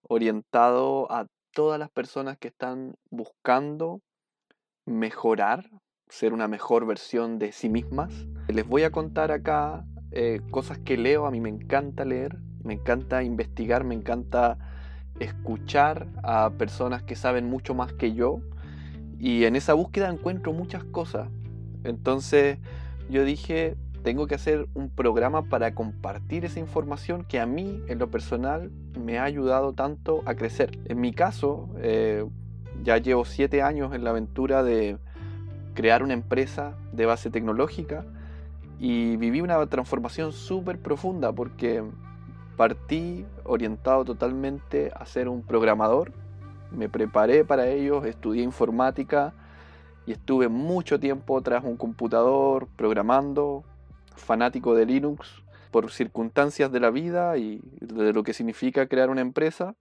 orientado 0.02 1.12
a 1.12 1.28
todas 1.54 1.80
las 1.80 1.90
personas 1.92 2.38
que 2.38 2.50
están 2.50 2.96
buscando 3.10 4.02
mejorar, 4.86 5.70
ser 6.14 6.32
una 6.32 6.48
mejor 6.48 6.86
versión 6.86 7.40
de 7.40 7.52
sí 7.52 7.70
mismas. 7.70 8.14
Les 8.48 8.68
voy 8.68 8.84
a 8.84 8.92
contar 8.92 9.32
acá 9.32 9.84
eh, 10.12 10.42
cosas 10.52 10.78
que 10.78 10.96
leo, 10.96 11.26
a 11.26 11.32
mí 11.32 11.42
me 11.42 11.50
encanta 11.50 12.06
leer, 12.06 12.38
me 12.64 12.76
encanta 12.76 13.24
investigar, 13.24 13.84
me 13.84 13.96
encanta 13.96 14.60
escuchar 15.20 16.08
a 16.22 16.52
personas 16.52 17.02
que 17.02 17.16
saben 17.16 17.50
mucho 17.50 17.74
más 17.74 17.94
que 17.94 18.14
yo 18.14 18.42
y 19.18 19.46
en 19.46 19.56
esa 19.56 19.74
búsqueda 19.74 20.10
encuentro 20.10 20.54
muchas 20.54 20.84
cosas. 20.84 21.30
Entonces 21.84 22.60
yo 23.10 23.26
dije, 23.26 23.76
tengo 24.04 24.28
que 24.28 24.36
hacer 24.36 24.68
un 24.76 24.92
programa 24.92 25.50
para 25.50 25.74
compartir 25.74 26.46
esa 26.46 26.60
información 26.60 27.24
que 27.24 27.40
a 27.40 27.48
mí, 27.48 27.82
en 27.88 27.98
lo 27.98 28.12
personal, 28.12 28.72
me 29.00 29.18
ha 29.18 29.24
ayudado 29.24 29.74
tanto 29.74 30.22
a 30.26 30.36
crecer. 30.36 30.78
En 30.86 31.02
mi 31.02 31.12
caso, 31.12 31.70
eh, 31.80 32.24
ya 32.84 33.00
llevo 33.00 33.26
siete 33.26 33.64
años 33.64 33.96
en 33.96 34.04
la 34.04 34.12
aventura 34.12 34.62
de 34.62 35.00
crear 35.74 36.04
una 36.04 36.14
empresa 36.14 36.76
de 36.92 37.06
base 37.06 37.30
tecnológica 37.30 38.06
y 38.80 39.18
viví 39.18 39.42
una 39.42 39.66
transformación 39.68 40.34
súper 40.34 40.80
profunda 40.80 41.32
porque 41.32 41.84
partí 42.58 43.26
orientado 43.44 44.06
totalmente 44.06 44.92
a 44.96 45.06
ser 45.06 45.28
un 45.30 45.42
programador, 45.42 46.12
me 46.72 46.90
preparé 46.90 47.46
para 47.46 47.68
ello, 47.68 48.04
estudié 48.06 48.44
informática 48.44 49.34
y 50.06 50.12
estuve 50.12 50.50
mucho 50.50 51.00
tiempo 51.00 51.42
tras 51.42 51.64
un 51.64 51.78
computador 51.78 52.68
programando, 52.76 53.64
fanático 54.16 54.76
de 54.76 54.86
Linux 54.86 55.44
por 55.72 55.92
circunstancias 55.92 56.72
de 56.72 56.80
la 56.80 56.92
vida 56.92 57.38
y 57.38 57.62
de 57.80 58.14
lo 58.14 58.24
que 58.24 58.34
significa 58.34 58.88
crear 58.88 59.10
una 59.10 59.22
empresa, 59.22 59.76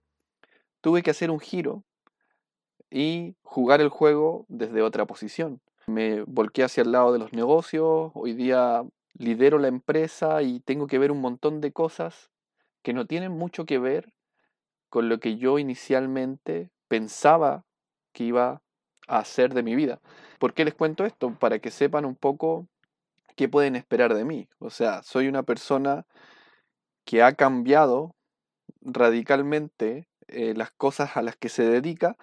tuve 0.81 1.03
que 1.03 1.11
hacer 1.11 1.29
un 1.29 1.39
giro 1.39 1.83
y 2.89 3.35
jugar 3.43 3.81
el 3.81 3.89
juego 3.89 4.45
desde 4.49 4.81
otra 4.81 5.05
posición. 5.05 5.61
Me 5.87 6.21
volqué 6.23 6.63
hacia 6.63 6.83
el 6.83 6.91
lado 6.91 7.11
de 7.11 7.19
los 7.19 7.33
negocios, 7.33 8.11
hoy 8.13 8.33
día 8.33 8.83
lidero 9.13 9.59
la 9.59 9.67
empresa 9.67 10.41
y 10.41 10.59
tengo 10.61 10.87
que 10.87 10.97
ver 10.97 11.11
un 11.11 11.19
montón 11.19 11.59
de 11.61 11.71
cosas 11.73 12.31
que 12.81 12.93
no 12.93 13.05
tienen 13.05 13.31
mucho 13.31 13.65
que 13.65 13.79
ver 13.79 14.13
con 14.89 15.09
lo 15.09 15.19
que 15.19 15.37
yo 15.37 15.59
inicialmente 15.59 16.69
pensaba 16.87 17.65
que 18.13 18.25
iba 18.25 18.61
a 19.07 19.17
hacer 19.17 19.53
de 19.53 19.63
mi 19.63 19.75
vida. 19.75 19.99
¿Por 20.39 20.53
qué 20.53 20.63
les 20.65 20.73
cuento 20.73 21.05
esto? 21.05 21.35
Para 21.37 21.59
que 21.59 21.71
sepan 21.71 22.05
un 22.05 22.15
poco 22.15 22.67
¿qué 23.35 23.49
pueden 23.49 23.75
esperar 23.75 24.13
de 24.13 24.25
mí? 24.25 24.47
O 24.59 24.69
sea, 24.69 25.03
soy 25.03 25.27
una 25.27 25.43
persona 25.43 26.05
que 27.05 27.23
ha 27.23 27.33
cambiado 27.33 28.15
radicalmente 28.81 30.07
eh, 30.27 30.53
las 30.55 30.71
cosas 30.71 31.17
a 31.17 31.21
las 31.21 31.35
que 31.35 31.49
se 31.49 31.63
dedica 31.63 32.15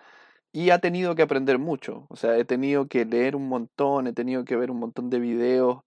y 0.52 0.70
ha 0.70 0.78
tenido 0.78 1.14
que 1.14 1.22
aprender 1.22 1.58
mucho. 1.58 2.06
O 2.08 2.16
sea, 2.16 2.36
he 2.36 2.44
tenido 2.44 2.86
que 2.88 3.04
leer 3.04 3.36
un 3.36 3.48
montón, 3.48 4.06
he 4.06 4.12
tenido 4.12 4.44
que 4.44 4.56
ver 4.56 4.70
un 4.70 4.78
montón 4.78 5.10
de 5.10 5.20
videos 5.20 5.82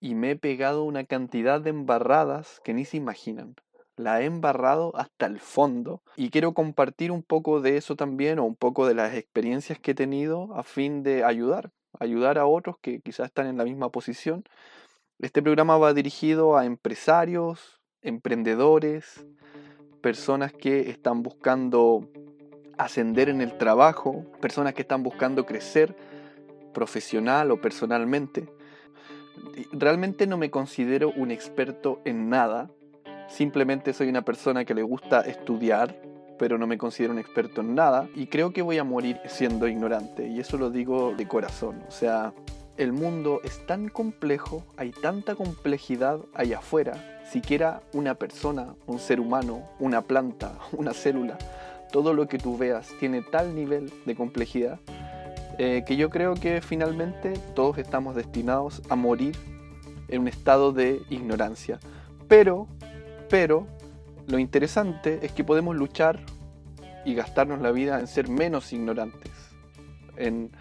y 0.00 0.14
me 0.14 0.32
he 0.32 0.36
pegado 0.36 0.84
una 0.84 1.04
cantidad 1.04 1.60
de 1.60 1.70
embarradas 1.70 2.60
que 2.64 2.74
ni 2.74 2.84
se 2.84 2.96
imaginan. 2.96 3.56
La 3.96 4.22
he 4.22 4.26
embarrado 4.26 4.96
hasta 4.96 5.26
el 5.26 5.40
fondo 5.40 6.02
y 6.16 6.30
quiero 6.30 6.54
compartir 6.54 7.10
un 7.10 7.22
poco 7.22 7.60
de 7.60 7.76
eso 7.76 7.96
también 7.96 8.38
o 8.38 8.44
un 8.44 8.54
poco 8.54 8.86
de 8.86 8.94
las 8.94 9.14
experiencias 9.14 9.78
que 9.80 9.90
he 9.90 9.94
tenido 9.94 10.54
a 10.54 10.62
fin 10.62 11.02
de 11.02 11.24
ayudar 11.24 11.72
ayudar 11.98 12.38
a 12.38 12.46
otros 12.46 12.76
que 12.80 13.00
quizás 13.00 13.26
están 13.26 13.46
en 13.46 13.56
la 13.56 13.64
misma 13.64 13.90
posición. 13.90 14.44
Este 15.18 15.42
programa 15.42 15.78
va 15.78 15.94
dirigido 15.94 16.56
a 16.56 16.64
empresarios, 16.64 17.80
emprendedores, 18.02 19.26
personas 20.00 20.52
que 20.52 20.90
están 20.90 21.22
buscando 21.22 22.08
ascender 22.78 23.28
en 23.28 23.40
el 23.40 23.58
trabajo, 23.58 24.24
personas 24.40 24.74
que 24.74 24.82
están 24.82 25.02
buscando 25.02 25.44
crecer 25.44 25.96
profesional 26.72 27.50
o 27.50 27.60
personalmente. 27.60 28.48
Realmente 29.72 30.26
no 30.26 30.36
me 30.36 30.50
considero 30.50 31.12
un 31.16 31.30
experto 31.30 32.00
en 32.04 32.28
nada, 32.28 32.70
simplemente 33.28 33.92
soy 33.92 34.08
una 34.08 34.22
persona 34.22 34.64
que 34.64 34.74
le 34.74 34.82
gusta 34.82 35.20
estudiar, 35.20 36.00
pero 36.38 36.56
no 36.56 36.66
me 36.66 36.78
considero 36.78 37.12
un 37.12 37.18
experto 37.18 37.60
en 37.60 37.74
nada 37.74 38.08
y 38.14 38.28
creo 38.28 38.52
que 38.52 38.62
voy 38.62 38.78
a 38.78 38.84
morir 38.84 39.20
siendo 39.26 39.66
ignorante 39.66 40.28
y 40.28 40.40
eso 40.40 40.56
lo 40.56 40.70
digo 40.70 41.14
de 41.16 41.26
corazón. 41.26 41.82
O 41.88 41.90
sea, 41.90 42.32
el 42.76 42.92
mundo 42.92 43.40
es 43.42 43.66
tan 43.66 43.88
complejo, 43.88 44.64
hay 44.76 44.92
tanta 44.92 45.34
complejidad 45.34 46.20
allá 46.32 46.58
afuera, 46.58 47.20
siquiera 47.28 47.82
una 47.92 48.14
persona, 48.14 48.76
un 48.86 49.00
ser 49.00 49.18
humano, 49.18 49.68
una 49.80 50.02
planta, 50.02 50.52
una 50.72 50.94
célula, 50.94 51.36
todo 51.92 52.14
lo 52.14 52.28
que 52.28 52.38
tú 52.38 52.56
veas 52.56 52.88
tiene 53.00 53.22
tal 53.22 53.54
nivel 53.54 53.92
de 54.04 54.14
complejidad 54.14 54.78
eh, 55.60 55.82
que 55.84 55.96
yo 55.96 56.08
creo 56.08 56.34
que 56.34 56.60
finalmente 56.60 57.32
todos 57.56 57.78
estamos 57.78 58.14
destinados 58.14 58.80
a 58.88 58.94
morir 58.94 59.36
en 60.06 60.20
un 60.22 60.28
estado 60.28 60.72
de 60.72 61.02
ignorancia. 61.10 61.80
Pero, 62.28 62.68
pero, 63.28 63.66
lo 64.28 64.38
interesante 64.38 65.18
es 65.22 65.32
que 65.32 65.42
podemos 65.42 65.74
luchar 65.74 66.20
y 67.04 67.14
gastarnos 67.14 67.60
la 67.60 67.72
vida 67.72 67.98
en 67.98 68.06
ser 68.06 68.28
menos 68.28 68.72
ignorantes, 68.72 69.32
en 70.16 70.52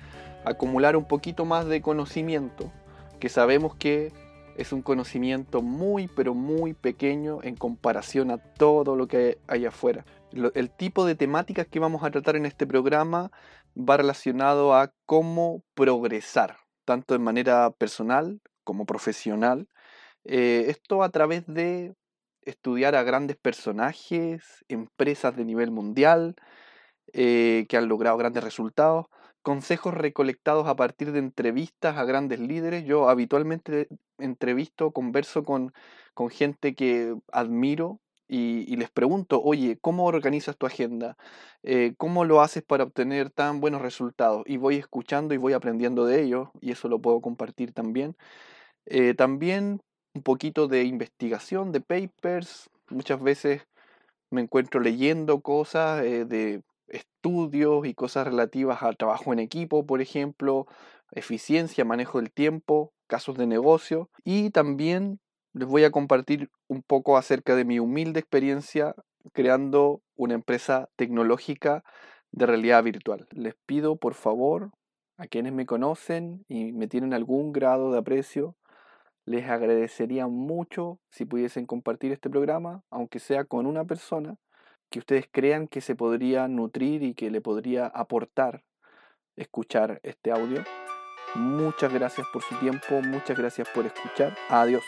acumular 0.45 0.95
un 0.95 1.05
poquito 1.05 1.45
más 1.45 1.67
de 1.67 1.79
conocimiento, 1.81 2.71
que 3.19 3.29
sabemos 3.29 3.75
que 3.75 4.11
es 4.55 4.73
un 4.73 4.81
conocimiento 4.81 5.61
muy, 5.61 6.07
pero 6.07 6.33
muy 6.33 6.73
pequeño 6.73 7.43
en 7.43 7.55
comparación 7.55 8.31
a 8.31 8.39
todo 8.39 8.95
lo 8.95 9.07
que 9.07 9.37
hay 9.47 9.67
afuera. 9.67 10.05
El 10.31 10.69
tipo 10.71 11.05
de 11.05 11.15
temáticas 11.15 11.67
que 11.67 11.79
vamos 11.79 12.03
a 12.03 12.11
tratar 12.11 12.35
en 12.35 12.45
este 12.45 12.67
programa 12.67 13.31
va 13.77 13.97
relacionado 13.97 14.75
a 14.75 14.91
cómo 15.05 15.63
progresar, 15.73 16.57
tanto 16.85 17.13
de 17.13 17.19
manera 17.19 17.71
personal 17.71 18.41
como 18.63 18.85
profesional. 18.85 19.67
Eh, 20.25 20.65
esto 20.67 21.03
a 21.03 21.09
través 21.09 21.45
de 21.47 21.95
estudiar 22.41 22.95
a 22.95 23.03
grandes 23.03 23.37
personajes, 23.37 24.65
empresas 24.67 25.35
de 25.35 25.45
nivel 25.45 25.71
mundial, 25.71 26.35
eh, 27.13 27.65
que 27.69 27.77
han 27.77 27.87
logrado 27.87 28.17
grandes 28.17 28.43
resultados, 28.43 29.05
consejos 29.41 29.93
recolectados 29.93 30.67
a 30.67 30.75
partir 30.75 31.13
de 31.13 31.19
entrevistas 31.19 31.97
a 31.97 32.03
grandes 32.03 32.39
líderes. 32.39 32.83
Yo 32.83 33.09
habitualmente 33.09 33.87
entrevisto, 34.17 34.91
converso 34.91 35.43
con, 35.43 35.73
con 36.13 36.29
gente 36.29 36.75
que 36.75 37.15
admiro 37.31 38.01
y, 38.27 38.75
les 38.75 38.89
pregunto, 38.89 39.41
oye, 39.41 39.77
¿cómo 39.79 40.05
organizas 40.05 40.57
tu 40.57 40.65
agenda? 40.65 41.17
Eh, 41.63 41.93
¿Cómo 41.97 42.25
lo 42.25 42.41
haces 42.41 42.63
para 42.63 42.83
obtener 42.83 43.29
tan 43.29 43.61
buenos 43.61 43.81
resultados? 43.81 44.43
Y 44.45 44.57
voy 44.57 44.75
escuchando 44.75 45.33
y 45.33 45.37
voy 45.37 45.53
aprendiendo 45.53 46.05
de 46.05 46.23
ellos 46.23 46.49
y 46.61 46.71
eso 46.71 46.89
lo 46.89 46.99
puedo 46.99 47.21
compartir 47.21 47.71
también. 47.73 48.15
Eh, 48.85 49.13
también 49.13 49.81
un 50.13 50.23
poquito 50.23 50.67
de 50.67 50.83
investigación, 50.83 51.71
de 51.71 51.81
papers. 51.81 52.69
Muchas 52.89 53.21
veces 53.21 53.67
me 54.31 54.41
encuentro 54.41 54.81
leyendo 54.81 55.41
cosas 55.41 56.03
eh, 56.03 56.25
de 56.25 56.63
estudios 56.87 57.85
y 57.85 57.93
cosas 57.93 58.27
relativas 58.27 58.83
al 58.83 58.97
trabajo 58.97 59.33
en 59.33 59.39
equipo, 59.39 59.85
por 59.85 60.01
ejemplo, 60.01 60.67
eficiencia, 61.11 61.85
manejo 61.85 62.19
del 62.19 62.31
tiempo, 62.31 62.93
casos 63.07 63.37
de 63.37 63.47
negocio 63.47 64.09
y 64.23 64.49
también 64.51 65.19
les 65.58 65.67
voy 65.67 65.84
a 65.84 65.91
compartir 65.91 66.50
un 66.67 66.82
poco 66.84 67.17
acerca 67.17 67.56
de 67.56 67.65
mi 67.65 67.80
humilde 67.80 68.20
experiencia 68.20 68.96
creando 69.34 70.02
una 70.15 70.36
empresa 70.36 70.89
tecnológica 70.96 71.84
de 72.32 72.46
realidad 72.46 72.84
virtual. 72.84 73.28
Les 73.32 73.56
pido 73.65 73.98
por 73.98 74.13
favor 74.13 74.72
a 75.17 75.28
quienes 75.28 75.54
me 75.54 75.65
conocen 75.65 76.46
y 76.48 76.72
me 76.72 76.88
tienen 76.88 77.13
algún 77.13 77.52
grado 77.52 77.91
de 77.91 78.00
aprecio, 78.00 78.56
les 79.26 79.50
agradecería 79.50 80.28
mucho 80.28 81.00
si 81.12 81.26
pudiesen 81.26 81.65
compartir 81.65 82.12
este 82.12 82.30
programa, 82.30 82.84
aunque 82.89 83.20
sea 83.20 83.43
con 83.43 83.65
una 83.65 83.84
persona 83.84 84.36
que 84.89 85.00
ustedes 85.00 85.26
crean 85.30 85.67
que 85.67 85.82
se 85.82 85.96
podría 85.96 86.48
nutrir 86.48 87.04
y 87.04 87.13
que 87.13 87.30
le 87.30 87.41
podría 87.41 87.88
aportar 87.88 88.63
escuchar 89.36 90.00
este 90.04 90.32
audio. 90.32 90.63
Muchas 91.36 91.93
gracias 91.93 92.26
por 92.32 92.41
su 92.41 92.56
tiempo, 92.60 93.02
muchas 93.02 93.38
gracias 93.38 93.67
por 93.70 93.86
escuchar. 93.86 94.36
Adiós. 94.50 94.84